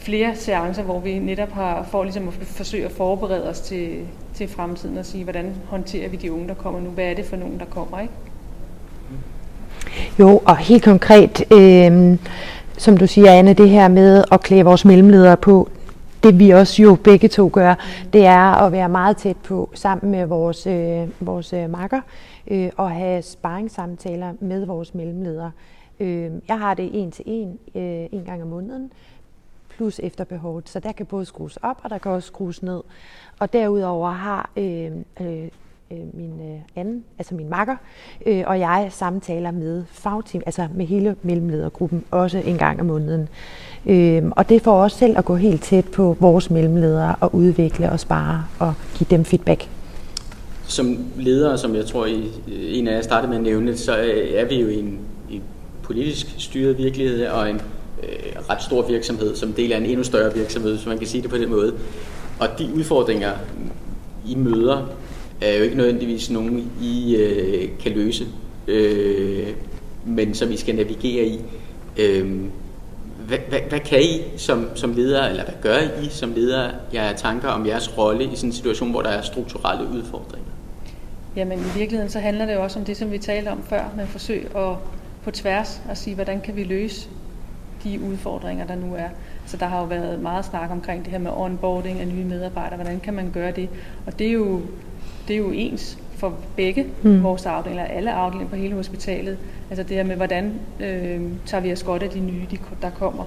flere 0.06 0.36
seancer, 0.36 0.84
hvor 0.84 1.00
vi 1.00 1.20
netop 1.20 1.52
har 1.52 1.84
for 1.92 2.04
ligesom 2.04 2.28
at 2.28 2.34
forsøge 2.34 2.86
at 2.86 2.92
forberede 2.92 3.50
os 3.50 3.60
til, 3.60 4.08
til 4.34 4.48
fremtiden 4.48 4.98
og 4.98 5.06
sige, 5.06 5.24
hvordan 5.24 5.54
håndterer 5.70 6.10
vi 6.10 6.18
de 6.18 6.32
unge, 6.32 6.48
der 6.48 6.54
kommer 6.54 6.80
nu? 6.80 6.90
Hvad 6.90 7.06
er 7.06 7.14
det 7.14 7.26
for 7.26 7.36
nogen, 7.36 7.60
der 7.60 7.66
kommer, 7.66 8.00
ikke? 8.00 8.14
Jo, 10.20 10.42
og 10.46 10.58
helt 10.58 10.84
konkret, 10.84 11.54
øh, 11.54 12.18
som 12.78 12.98
du 12.98 13.08
siger, 13.08 13.32
Anne, 13.32 13.54
det 13.54 13.70
her 13.70 13.88
med 13.88 14.24
at 14.32 14.42
klæde 14.42 14.64
vores 14.64 14.86
mellemledere 14.86 15.38
på, 15.38 15.70
det 16.24 16.40
vi 16.40 16.50
også 16.50 16.84
jo 16.84 16.96
begge 17.04 17.28
to 17.28 17.50
gør, 17.54 17.76
det 18.14 18.26
er 18.26 18.64
at 18.66 18.72
være 18.72 18.90
meget 18.90 19.18
tæt 19.18 19.38
på 19.38 19.70
sammen 19.74 20.12
med 20.12 20.26
vores, 20.26 20.68
øh, 20.68 21.08
vores 21.20 21.54
øh, 21.54 21.70
makker 21.70 22.02
øh, 22.48 22.70
og 22.78 22.92
have 22.92 23.22
sparringssamtaler 23.22 24.34
med 24.40 24.66
vores 24.66 24.96
mellemledere. 24.96 25.52
Øh, 26.00 26.32
jeg 26.48 26.60
har 26.60 26.74
det 26.74 26.90
en 26.94 27.12
til 27.12 27.24
en, 27.28 27.58
øh, 27.76 28.06
en 28.12 28.24
gang 28.26 28.42
om 28.42 28.48
måneden, 28.48 28.92
plus 29.78 30.00
efter 30.04 30.24
behovet. 30.24 30.70
Så 30.70 30.80
der 30.80 30.92
kan 30.92 31.06
både 31.06 31.26
skrues 31.26 31.58
op, 31.62 31.80
og 31.84 31.90
der 31.90 31.98
kan 31.98 32.12
også 32.12 32.28
skrues 32.28 32.64
ned. 32.64 32.82
Og 33.40 33.54
derudover 33.54 34.12
har 34.12 34.50
øh, 34.58 34.92
øh, 35.22 35.48
øh, 35.92 35.98
min 36.14 36.34
øh, 36.42 36.60
anden, 36.76 37.04
altså 37.18 37.36
min 37.36 37.50
makker, 37.50 37.76
øh, 38.26 38.44
og 38.48 38.60
jeg 38.60 38.88
samtaler 38.92 39.52
med 39.52 39.84
fagteam, 39.92 40.44
altså 40.46 40.68
med 40.76 40.86
hele 40.86 41.16
mellemledergruppen, 41.22 42.04
også 42.12 42.38
en 42.38 42.58
gang 42.58 42.80
om 42.80 42.86
måneden. 42.86 43.30
Øh, 43.86 44.24
og 44.32 44.50
det 44.50 44.62
får 44.62 44.84
os 44.84 44.94
selv 44.94 45.18
at 45.18 45.26
gå 45.26 45.36
helt 45.36 45.64
tæt 45.64 45.86
på 45.86 46.18
vores 46.20 46.50
mellemledere 46.50 47.16
og 47.20 47.36
udvikle 47.36 47.92
og 47.92 48.00
spare 48.00 48.46
og 48.60 48.74
give 48.98 49.08
dem 49.10 49.26
feedback. 49.26 49.70
Som 50.68 50.98
ledere, 51.18 51.58
som 51.58 51.76
jeg 51.76 51.86
tror, 51.86 52.06
I, 52.06 52.32
en 52.48 52.88
af 52.88 52.96
jer 52.96 53.02
startede 53.02 53.30
med 53.30 53.38
at 53.38 53.44
nævne, 53.44 53.78
så 53.78 53.92
er 54.36 54.46
vi 54.46 54.62
jo 54.62 54.68
i 54.68 54.80
en, 54.80 55.00
i 55.30 55.42
politisk 55.84 56.36
styret 56.38 56.78
virkelighed 56.78 57.28
og 57.28 57.50
en 57.50 57.62
øh, 58.04 58.50
ret 58.50 58.64
stor 58.64 58.88
virksomhed, 58.88 59.36
som 59.36 59.54
del 59.54 59.72
af 59.72 59.78
en 59.78 59.86
endnu 59.86 60.04
større 60.04 60.34
virksomhed, 60.34 60.76
hvis 60.76 60.86
man 60.86 60.98
kan 60.98 61.08
sige 61.08 61.22
det 61.22 61.30
på 61.30 61.38
den 61.38 61.50
måde. 61.50 61.74
Og 62.40 62.48
de 62.60 62.70
udfordringer, 62.76 63.32
I 64.28 64.36
møder, 64.36 64.90
er 65.42 65.58
jo 65.58 65.64
ikke 65.64 65.76
nødvendigvis 65.76 66.30
nogen, 66.30 66.72
I 66.82 67.16
øh, 67.16 67.70
kan 67.84 67.92
løse, 67.92 68.26
øh, 68.68 69.48
men 70.06 70.34
som 70.34 70.52
I 70.52 70.58
skal 70.58 70.76
navigere 70.76 71.26
i. 71.26 71.40
Øh, 71.98 72.42
hvad, 73.28 73.38
hvad, 73.50 73.60
hvad 73.70 73.80
kan 73.80 74.02
I 74.02 74.22
som, 74.38 74.70
som 74.76 74.94
leder, 74.94 75.28
eller 75.28 75.44
hvad 75.44 75.54
gør 75.62 75.78
I 76.04 76.10
som 76.10 76.34
leder, 76.34 76.70
jeg 76.94 77.14
tanker 77.18 77.48
om 77.48 77.68
jeres 77.68 77.98
rolle 77.98 78.24
i 78.24 78.36
sådan 78.36 78.50
en 78.50 78.54
situation, 78.54 78.92
hvor 78.92 79.02
der 79.02 79.10
er 79.10 79.22
strukturelle 79.22 79.90
udfordringer? 79.90 80.50
Jamen 81.36 81.60
i 81.60 81.78
virkeligheden 81.78 82.12
så 82.12 82.20
handler 82.20 82.46
det 82.46 82.54
jo 82.54 82.64
også 82.64 82.80
om 82.80 82.86
det, 82.86 82.98
som 82.98 83.12
vi 83.12 83.18
talte 83.18 83.50
om 83.50 83.64
før, 83.70 83.94
med 83.96 84.08
forsøg 84.08 84.48
at 84.56 84.76
på 85.24 85.32
tværs 85.32 85.82
at 85.90 85.98
sige, 85.98 86.16
hvordan 86.16 86.42
kan 86.42 86.56
vi 86.56 86.64
løse 86.64 87.08
de 87.86 88.00
udfordringer, 88.02 88.66
der 88.66 88.76
nu 88.76 88.96
er. 88.96 89.10
Så 89.46 89.58
der 89.58 89.66
har 89.66 89.80
jo 89.80 89.86
været 89.86 90.20
meget 90.20 90.46
snak 90.46 90.72
omkring 90.72 91.04
det 91.04 91.12
her 91.12 91.20
med 91.20 91.32
onboarding 91.36 92.00
af 92.00 92.08
nye 92.08 92.24
medarbejdere, 92.24 92.76
hvordan 92.76 93.00
kan 93.00 93.14
man 93.14 93.32
gøre 93.34 93.52
det? 93.52 93.70
Og 94.06 94.20
det 94.20 94.28
er 94.28 94.32
jo, 94.32 94.62
det 95.28 95.34
er 95.34 95.38
jo 95.38 95.52
ens 95.52 95.98
for 96.16 96.34
begge 96.56 96.86
mm. 97.04 97.24
vores 97.24 97.46
afdelinger, 97.46 97.86
alle 97.86 98.12
afdelinger 98.12 98.50
på 98.50 98.56
hele 98.56 98.76
hospitalet. 98.76 99.38
Altså 99.70 99.84
det 99.84 99.98
her 99.98 100.04
med, 100.04 100.16
hvordan 100.16 100.54
øh, 100.80 101.22
tager 101.46 101.62
vi 101.62 101.72
os 101.72 101.84
godt 101.84 102.04
af 102.04 102.10
de 102.10 102.20
nye, 102.20 102.42
de, 102.52 102.58
der 102.82 102.90
kommer. 102.90 103.24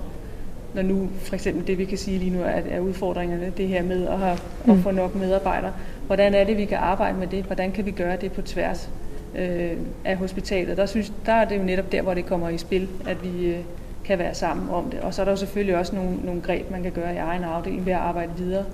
Når 0.74 0.82
nu 0.82 1.08
for 1.22 1.34
eksempel 1.34 1.66
det, 1.66 1.78
vi 1.78 1.84
kan 1.84 1.98
sige 1.98 2.18
lige 2.18 2.30
nu, 2.30 2.42
er, 2.42 2.60
er 2.70 2.80
udfordringerne, 2.80 3.52
det 3.56 3.68
her 3.68 3.82
med 3.82 4.06
at, 4.06 4.18
have, 4.18 4.38
mm. 4.64 4.72
at 4.72 4.78
få 4.78 4.90
nok 4.90 5.14
medarbejdere. 5.14 5.72
Hvordan 6.06 6.34
er 6.34 6.44
det, 6.44 6.56
vi 6.56 6.64
kan 6.64 6.78
arbejde 6.78 7.18
med 7.18 7.26
det? 7.26 7.44
Hvordan 7.44 7.72
kan 7.72 7.86
vi 7.86 7.90
gøre 7.90 8.16
det 8.16 8.32
på 8.32 8.42
tværs 8.42 8.90
øh, 9.36 9.72
af 10.04 10.16
hospitalet? 10.16 10.76
Der, 10.76 10.86
synes, 10.86 11.12
der 11.26 11.32
er 11.32 11.44
det 11.44 11.58
jo 11.58 11.62
netop 11.62 11.92
der, 11.92 12.02
hvor 12.02 12.14
det 12.14 12.26
kommer 12.26 12.48
i 12.48 12.58
spil, 12.58 12.88
at 13.06 13.16
vi 13.22 13.46
øh, 13.46 13.58
kan 14.04 14.18
være 14.18 14.34
sammen 14.34 14.70
om 14.70 14.90
det. 14.90 15.00
Og 15.00 15.14
så 15.14 15.22
er 15.22 15.24
der 15.24 15.32
jo 15.32 15.36
selvfølgelig 15.36 15.76
også 15.76 15.94
nogle, 15.96 16.16
nogle 16.24 16.40
greb, 16.40 16.70
man 16.70 16.82
kan 16.82 16.92
gøre 16.92 17.14
i 17.14 17.16
egen 17.16 17.44
afdeling 17.44 17.86
ved 17.86 17.92
at 17.92 17.98
arbejde 17.98 18.30
videre 18.36 18.64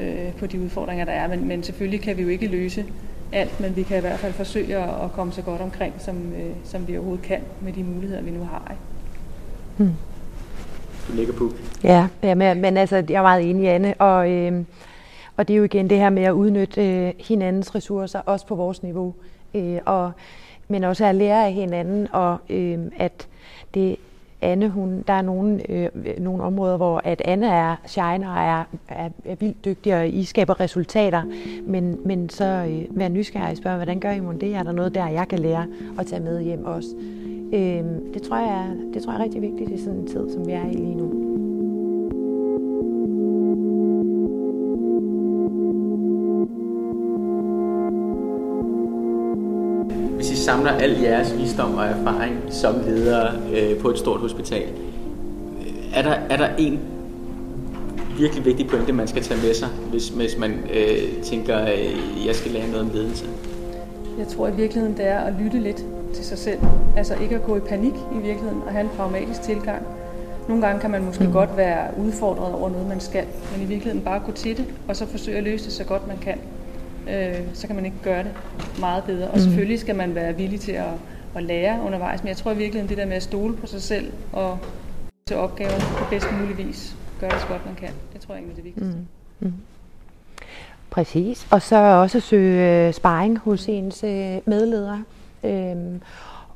øh, 0.00 0.32
på 0.38 0.46
de 0.46 0.60
udfordringer, 0.60 1.04
der 1.04 1.12
er. 1.12 1.28
Men, 1.28 1.48
men 1.48 1.62
selvfølgelig 1.62 2.00
kan 2.00 2.16
vi 2.16 2.22
jo 2.22 2.28
ikke 2.28 2.46
løse 2.46 2.84
alt, 3.32 3.60
men 3.60 3.76
vi 3.76 3.82
kan 3.82 3.98
i 3.98 4.00
hvert 4.00 4.18
fald 4.18 4.32
forsøge 4.32 4.76
at 4.76 5.12
komme 5.12 5.32
så 5.32 5.42
godt 5.42 5.60
omkring, 5.60 5.94
som, 5.98 6.32
øh, 6.32 6.50
som 6.64 6.88
vi 6.88 6.96
overhovedet 6.96 7.24
kan 7.24 7.40
med 7.60 7.72
de 7.72 7.84
muligheder, 7.84 8.22
vi 8.22 8.30
nu 8.30 8.44
har. 8.44 8.66
Ikke? 8.70 8.82
Hmm. 9.76 9.96
Du 11.08 11.12
ligger 11.12 11.32
på. 11.32 11.50
Ja, 11.84 12.08
ja 12.22 12.34
men, 12.34 12.60
men 12.60 12.76
altså, 12.76 12.96
jeg 12.96 13.18
er 13.18 13.22
meget 13.22 13.50
enig, 13.50 13.68
Anne, 13.68 13.94
og, 13.94 14.30
øh, 14.30 14.64
og 15.36 15.48
det 15.48 15.54
er 15.54 15.58
jo 15.58 15.64
igen 15.64 15.90
det 15.90 15.98
her 15.98 16.10
med 16.10 16.22
at 16.22 16.32
udnytte 16.32 16.88
øh, 16.88 17.12
hinandens 17.18 17.74
ressourcer, 17.74 18.18
også 18.18 18.46
på 18.46 18.54
vores 18.54 18.82
niveau, 18.82 19.14
øh, 19.54 19.78
og, 19.84 20.12
men 20.68 20.84
også 20.84 21.04
at 21.04 21.14
lære 21.14 21.46
af 21.46 21.52
hinanden, 21.52 22.08
og 22.12 22.36
øh, 22.50 22.78
at 22.98 23.28
det 23.74 23.96
Anne, 24.42 24.68
hun, 24.68 25.04
der 25.06 25.12
er 25.12 25.22
nogle, 25.22 25.70
øh, 25.70 25.88
nogle 26.18 26.42
områder, 26.42 26.76
hvor 26.76 27.00
at 27.04 27.22
Anne 27.24 27.46
er 27.46 27.76
shine 27.86 28.30
og 28.30 28.36
er, 28.36 28.64
er, 28.88 29.08
er 29.24 29.34
vildt 29.34 29.64
dygtig, 29.64 29.96
og 29.96 30.08
I 30.08 30.24
skaber 30.24 30.60
resultater. 30.60 31.22
Men, 31.66 31.98
men 32.04 32.28
så 32.28 32.44
øh, 32.44 32.98
vær 32.98 33.08
nysgerrig 33.08 33.50
og 33.50 33.56
spørge, 33.56 33.76
hvordan 33.76 34.00
gør 34.00 34.10
I 34.10 34.20
mon 34.20 34.40
det? 34.40 34.54
Er 34.54 34.62
der 34.62 34.72
noget 34.72 34.94
der, 34.94 35.08
jeg 35.08 35.28
kan 35.28 35.38
lære 35.38 35.66
at 35.98 36.06
tage 36.06 36.22
med 36.22 36.42
hjem 36.42 36.64
også? 36.64 36.88
Øh, 37.52 37.84
det, 38.14 38.22
tror 38.22 38.36
jeg, 38.36 38.70
det 38.94 39.02
tror 39.02 39.12
jeg 39.12 39.20
er 39.20 39.24
rigtig 39.24 39.42
vigtigt 39.42 39.70
i 39.70 39.84
sådan 39.84 39.98
en 39.98 40.06
tid, 40.06 40.32
som 40.32 40.46
vi 40.46 40.52
er 40.52 40.66
i 40.66 40.74
lige 40.74 40.94
nu. 40.94 41.21
Samler 50.42 50.70
al 50.70 51.00
jeres 51.00 51.38
visdom 51.38 51.74
og 51.74 51.84
erfaring 51.84 52.34
som 52.50 52.74
leder 52.86 53.30
øh, 53.54 53.78
på 53.78 53.90
et 53.90 53.98
stort 53.98 54.20
hospital. 54.20 54.62
Er 55.94 56.02
der, 56.02 56.10
er 56.30 56.36
der 56.36 56.48
en 56.58 56.80
virkelig 58.18 58.44
vigtig 58.44 58.66
pointe, 58.66 58.92
man 58.92 59.08
skal 59.08 59.22
tage 59.22 59.40
med 59.40 59.54
sig, 59.54 59.68
hvis, 59.68 60.08
hvis 60.08 60.38
man 60.38 60.50
øh, 60.50 61.22
tænker, 61.22 61.62
øh, 61.62 62.26
jeg 62.26 62.34
skal 62.34 62.50
lære 62.50 62.66
noget 62.66 62.80
om 62.80 62.90
ledelse? 62.94 63.24
Jeg 64.18 64.28
tror 64.28 64.48
i 64.48 64.52
virkeligheden, 64.56 64.96
det 64.96 65.06
er 65.06 65.18
at 65.18 65.34
lytte 65.40 65.58
lidt 65.58 65.84
til 66.14 66.24
sig 66.24 66.38
selv. 66.38 66.58
Altså 66.96 67.14
ikke 67.22 67.34
at 67.34 67.42
gå 67.42 67.56
i 67.56 67.60
panik 67.60 67.94
i 67.94 68.16
virkeligheden 68.22 68.62
og 68.66 68.72
have 68.72 68.84
en 68.84 68.90
pragmatisk 68.96 69.42
tilgang. 69.42 69.82
Nogle 70.48 70.66
gange 70.66 70.80
kan 70.80 70.90
man 70.90 71.04
måske 71.04 71.24
mm. 71.24 71.32
godt 71.32 71.56
være 71.56 71.88
udfordret 72.06 72.54
over 72.54 72.70
noget, 72.70 72.88
man 72.88 73.00
skal, 73.00 73.24
men 73.52 73.62
i 73.62 73.64
virkeligheden 73.64 74.04
bare 74.04 74.20
gå 74.26 74.32
til 74.32 74.56
det, 74.56 74.64
og 74.88 74.96
så 74.96 75.06
forsøge 75.06 75.36
at 75.38 75.44
løse 75.44 75.64
det 75.64 75.72
så 75.72 75.84
godt 75.84 76.08
man 76.08 76.16
kan 76.18 76.38
øh, 77.08 77.40
så 77.54 77.66
kan 77.66 77.76
man 77.76 77.84
ikke 77.84 77.96
gøre 78.02 78.24
det 78.24 78.32
meget 78.80 79.04
bedre. 79.04 79.28
Og 79.28 79.34
mm. 79.34 79.42
selvfølgelig 79.42 79.80
skal 79.80 79.96
man 79.96 80.14
være 80.14 80.36
villig 80.36 80.60
til 80.60 80.72
at, 80.72 80.92
at 81.34 81.42
lære 81.42 81.80
undervejs, 81.80 82.22
men 82.22 82.28
jeg 82.28 82.36
tror 82.36 82.54
virkelig, 82.54 82.82
at 82.82 82.88
det 82.88 82.98
der 82.98 83.06
med 83.06 83.16
at 83.16 83.22
stole 83.22 83.56
på 83.56 83.66
sig 83.66 83.82
selv 83.82 84.12
og 84.32 84.58
til 85.26 85.36
opgaven 85.36 85.80
på 85.80 86.04
bedst 86.10 86.26
mulig 86.40 86.58
vis, 86.58 86.96
gøre 87.20 87.30
det 87.30 87.40
så 87.40 87.46
godt 87.46 87.66
man 87.66 87.74
kan, 87.74 87.90
det 88.12 88.20
tror 88.20 88.34
jeg 88.34 88.38
egentlig 88.42 88.52
er 88.52 88.56
det 88.56 88.64
vigtigste. 88.64 88.98
Mm. 89.40 89.46
Mm. 89.46 89.52
Præcis. 90.90 91.46
Og 91.50 91.62
så 91.62 91.76
også 91.76 92.20
søge 92.20 92.86
øh, 92.86 92.94
sparring 92.94 93.38
hos 93.38 93.68
ens 93.68 94.04
øh, 94.04 94.38
medledere. 94.46 95.04
Øhm, 95.44 96.00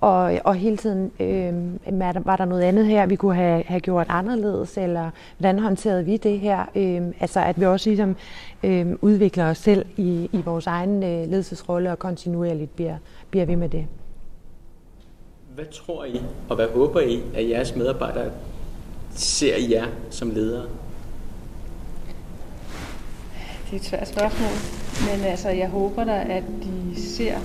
og, 0.07 0.41
og 0.45 0.55
hele 0.55 0.77
tiden, 0.77 1.13
øh, 1.21 2.27
var 2.27 2.37
der 2.37 2.45
noget 2.45 2.63
andet 2.63 2.87
her, 2.87 3.07
vi 3.07 3.17
kunne 3.17 3.35
have, 3.35 3.63
have 3.67 3.81
gjort 3.81 4.07
anderledes, 4.09 4.77
eller 4.79 5.11
hvordan 5.39 5.59
håndterede 5.59 6.05
vi 6.05 6.17
det 6.17 6.41
her? 6.41 6.65
Øh, 6.75 7.03
altså 7.21 7.41
at 7.41 7.61
vi 7.61 7.67
også 7.67 7.91
ligesom 7.91 8.17
øh, 8.63 8.87
udvikler 9.03 9.51
os 9.51 9.59
selv 9.59 9.87
i, 9.97 10.31
i 10.33 10.43
vores 10.45 10.67
egen 10.67 11.03
øh, 11.03 11.31
ledelsesrolle, 11.31 11.93
og 11.93 11.99
kontinuerligt 11.99 12.77
bliver, 12.77 12.97
bliver 13.31 13.47
vi 13.47 13.55
med 13.55 13.69
det. 13.69 13.87
Hvad 15.55 15.65
tror 15.65 16.05
I, 16.05 16.23
og 16.49 16.57
hvad 16.57 16.69
håber 16.69 17.01
I, 17.01 17.23
at 17.35 17.49
jeres 17.49 17.77
medarbejdere 17.77 18.31
ser 19.11 19.55
jer 19.71 19.87
som 20.11 20.31
ledere? 20.31 20.67
Det 23.65 23.73
er 23.73 23.77
et 23.77 23.85
svært 23.85 24.09
spørgsmål, 24.09 24.51
men 25.11 25.25
altså, 25.25 25.49
jeg 25.49 25.69
håber 25.69 26.05
da, 26.05 26.27
at 26.31 26.45
de 26.63 27.03
ser 27.03 27.37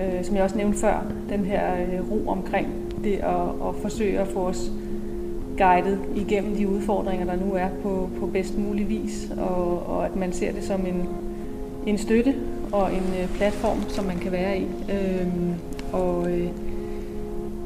øh, 0.00 0.24
som 0.24 0.36
jeg 0.36 0.44
også 0.44 0.56
nævnte 0.56 0.78
før, 0.78 1.04
den 1.28 1.44
her 1.44 1.74
øh, 1.74 2.10
ro 2.10 2.28
omkring 2.28 2.68
det 3.04 3.14
at, 3.14 3.68
at 3.68 3.74
forsøge 3.82 4.18
at 4.18 4.28
få 4.28 4.38
os 4.38 4.70
guidet 5.58 5.98
igennem 6.16 6.56
de 6.56 6.68
udfordringer, 6.68 7.26
der 7.26 7.36
nu 7.36 7.52
er 7.54 7.68
på, 7.82 8.08
på 8.20 8.26
bedst 8.26 8.58
mulig 8.58 8.88
vis, 8.88 9.28
og, 9.38 9.86
og 9.86 10.04
at 10.04 10.16
man 10.16 10.32
ser 10.32 10.52
det 10.52 10.64
som 10.64 10.86
en, 10.86 11.08
en 11.86 11.98
støtte 11.98 12.34
og 12.72 12.92
en 12.92 13.04
øh, 13.22 13.36
platform, 13.36 13.78
som 13.88 14.04
man 14.04 14.18
kan 14.18 14.32
være 14.32 14.58
i. 14.58 14.62
Øh, 14.62 15.26
og 15.92 16.30
øh, 16.30 16.48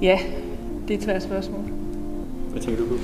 ja, 0.03 0.19
det 0.89 0.95
er 0.95 0.99
et 0.99 1.05
svært 1.05 1.23
spørgsmål. 1.23 1.61
Hvad 2.51 2.63
tænker 2.63 2.83
du 2.83 2.89
på? 2.89 2.95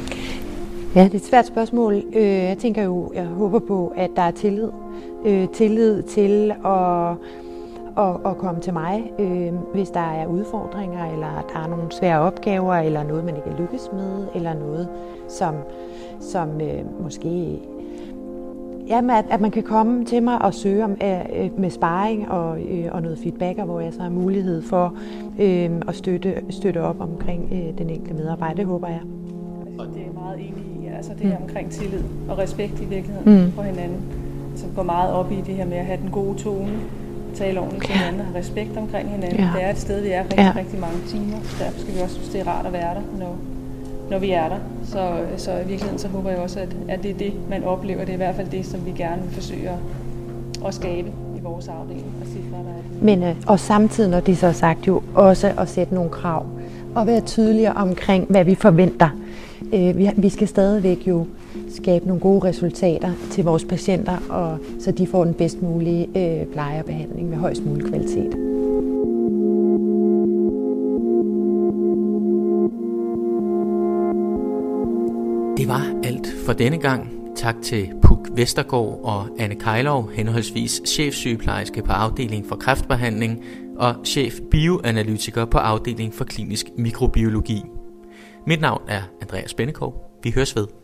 Ja, 0.94 1.04
det 1.04 1.12
er 1.12 1.18
et 1.18 1.24
svært 1.24 1.46
spørgsmål. 1.46 2.02
Øh, 2.14 2.22
jeg 2.22 2.58
tænker 2.58 2.82
jo, 2.82 3.12
jeg 3.14 3.24
håber 3.24 3.58
på, 3.58 3.92
at 3.96 4.10
der 4.16 4.22
er 4.22 4.30
tillid. 4.30 4.68
Øh, 5.24 5.48
tillid 5.48 6.02
til 6.02 6.50
at 6.64 7.14
og, 7.96 8.20
og 8.24 8.38
komme 8.38 8.60
til 8.60 8.72
mig, 8.72 9.12
øh, 9.18 9.52
hvis 9.74 9.90
der 9.90 10.00
er 10.00 10.26
udfordringer, 10.26 11.12
eller 11.12 11.46
der 11.54 11.60
er 11.60 11.68
nogle 11.68 11.92
svære 11.92 12.20
opgaver, 12.20 12.74
eller 12.74 13.02
noget, 13.02 13.24
man 13.24 13.36
ikke 13.36 13.62
lykkes 13.62 13.90
med, 13.92 14.26
eller 14.34 14.54
noget, 14.54 14.88
som, 15.28 15.54
som 16.20 16.60
øh, 16.60 17.02
måske... 17.02 17.58
Jamen, 18.88 19.10
at, 19.10 19.24
at 19.30 19.40
man 19.40 19.50
kan 19.50 19.62
komme 19.62 20.04
til 20.04 20.22
mig 20.22 20.42
og 20.42 20.54
søge 20.54 20.84
om, 20.84 20.90
øh, 20.90 21.58
med 21.58 21.70
sparring 21.70 22.30
og, 22.30 22.60
øh, 22.60 22.88
og 22.92 23.02
noget 23.02 23.18
feedback, 23.18 23.60
hvor 23.60 23.80
jeg 23.80 23.92
så 23.92 24.02
har 24.02 24.10
mulighed 24.10 24.62
for 24.62 24.94
øh, 25.40 25.70
at 25.88 25.94
støtte, 25.94 26.34
støtte 26.50 26.82
op 26.82 27.00
omkring 27.00 27.48
øh, 27.52 27.78
den 27.78 27.90
enkelte 27.90 28.14
medarbejder. 28.14 28.54
Det 28.54 28.66
håber 28.66 28.88
jeg. 28.88 29.00
Og 29.78 29.86
det 29.86 30.02
er 30.02 30.12
meget 30.20 30.38
enig 30.38 30.64
i, 30.82 30.86
altså 30.96 31.12
det 31.12 31.20
her 31.20 31.38
mm. 31.38 31.44
omkring 31.44 31.70
tillid 31.70 32.02
og 32.28 32.38
respekt 32.38 32.80
i 32.80 32.84
virkeligheden 32.84 33.44
mm. 33.44 33.52
for 33.52 33.62
hinanden, 33.62 34.02
som 34.56 34.70
går 34.76 34.82
meget 34.82 35.12
op 35.12 35.32
i 35.32 35.36
det 35.36 35.54
her 35.54 35.66
med 35.66 35.76
at 35.76 35.84
have 35.84 36.00
den 36.02 36.10
gode 36.10 36.38
tone, 36.38 36.80
tale 37.34 37.60
ordentligt 37.60 37.84
til 37.84 37.94
hinanden 37.94 38.20
og 38.20 38.26
have 38.26 38.38
respekt 38.38 38.76
omkring 38.76 39.10
hinanden. 39.10 39.40
Ja. 39.40 39.50
Det 39.54 39.64
er 39.64 39.70
et 39.70 39.78
sted, 39.78 40.00
vi 40.00 40.08
er 40.08 40.22
rigtig, 40.22 40.38
ja. 40.38 40.52
rigtig 40.56 40.80
mange 40.80 40.96
timer, 41.08 41.36
så 41.42 41.64
derfor 41.64 41.80
skal 41.80 41.94
vi 41.94 42.00
også 42.00 42.14
synes, 42.14 42.28
det 42.28 42.40
er 42.40 42.46
rart 42.46 42.66
at 42.66 42.72
være 42.72 42.94
der, 42.94 43.02
når, 43.18 43.36
når 44.10 44.18
vi 44.18 44.30
er 44.30 44.48
der. 44.48 44.58
Så, 44.84 45.18
så 45.36 45.52
i 45.52 45.56
virkeligheden 45.56 45.98
så 45.98 46.08
håber 46.08 46.30
jeg 46.30 46.38
også, 46.38 46.60
at, 46.60 46.68
at 46.88 47.02
det 47.02 47.10
er 47.10 47.14
det, 47.14 47.32
man 47.50 47.64
oplever. 47.64 48.00
Det 48.00 48.08
er 48.08 48.14
i 48.14 48.16
hvert 48.16 48.34
fald 48.34 48.48
det, 48.48 48.66
som 48.66 48.86
vi 48.86 48.90
gerne 48.90 49.22
vil 49.22 49.30
forsøge 49.34 49.68
at, 49.68 49.78
at 50.66 50.74
skabe 50.74 51.08
i 51.36 51.40
vores 51.42 51.68
afdeling. 51.68 52.06
Og 52.20 52.26
sikre, 52.26 52.58
der 52.58 52.70
er 52.70 53.04
Men 53.04 53.22
øh, 53.22 53.36
og 53.46 53.60
samtidig, 53.60 54.10
når 54.10 54.20
det 54.20 54.38
så 54.38 54.46
er 54.46 54.52
sagt, 54.52 54.86
jo 54.86 55.02
også 55.14 55.52
at 55.58 55.68
sætte 55.68 55.94
nogle 55.94 56.10
krav 56.10 56.46
og 56.94 57.06
være 57.06 57.20
tydeligere 57.20 57.72
omkring, 57.72 58.26
hvad 58.28 58.44
vi 58.44 58.54
forventer. 58.54 59.08
Øh, 59.72 59.98
vi, 59.98 60.10
vi 60.16 60.28
skal 60.28 60.48
stadigvæk 60.48 61.08
jo 61.08 61.26
skabe 61.68 62.06
nogle 62.06 62.20
gode 62.20 62.48
resultater 62.48 63.12
til 63.30 63.44
vores 63.44 63.64
patienter, 63.64 64.16
og 64.28 64.58
så 64.80 64.92
de 64.92 65.06
får 65.06 65.24
den 65.24 65.34
bedst 65.34 65.62
mulige 65.62 66.08
øh, 66.16 66.46
pleje 66.46 66.78
og 66.78 66.84
behandling 66.84 67.28
med 67.28 67.36
højst 67.36 67.66
mulig 67.66 67.86
kvalitet. 67.86 68.32
Det 75.56 75.68
var 75.68 76.00
alt 76.04 76.34
for 76.46 76.52
denne 76.52 76.78
gang. 76.78 77.10
Tak 77.36 77.54
til 77.62 77.88
Puk 78.02 78.28
Vestergaard 78.36 79.00
og 79.02 79.26
Anne 79.38 79.54
Kejlov, 79.54 80.10
henholdsvis 80.14 80.82
chefsygeplejerske 80.86 81.82
på 81.82 81.92
afdeling 81.92 82.46
for 82.46 82.56
kræftbehandling 82.56 83.44
og 83.76 83.94
chef 84.04 84.40
bioanalytiker 84.50 85.44
på 85.44 85.58
afdeling 85.58 86.14
for 86.14 86.24
klinisk 86.24 86.66
mikrobiologi. 86.76 87.62
Mit 88.46 88.60
navn 88.60 88.88
er 88.88 89.02
Andreas 89.20 89.54
Bennekov. 89.54 90.18
Vi 90.22 90.30
høres 90.30 90.56
ved. 90.56 90.81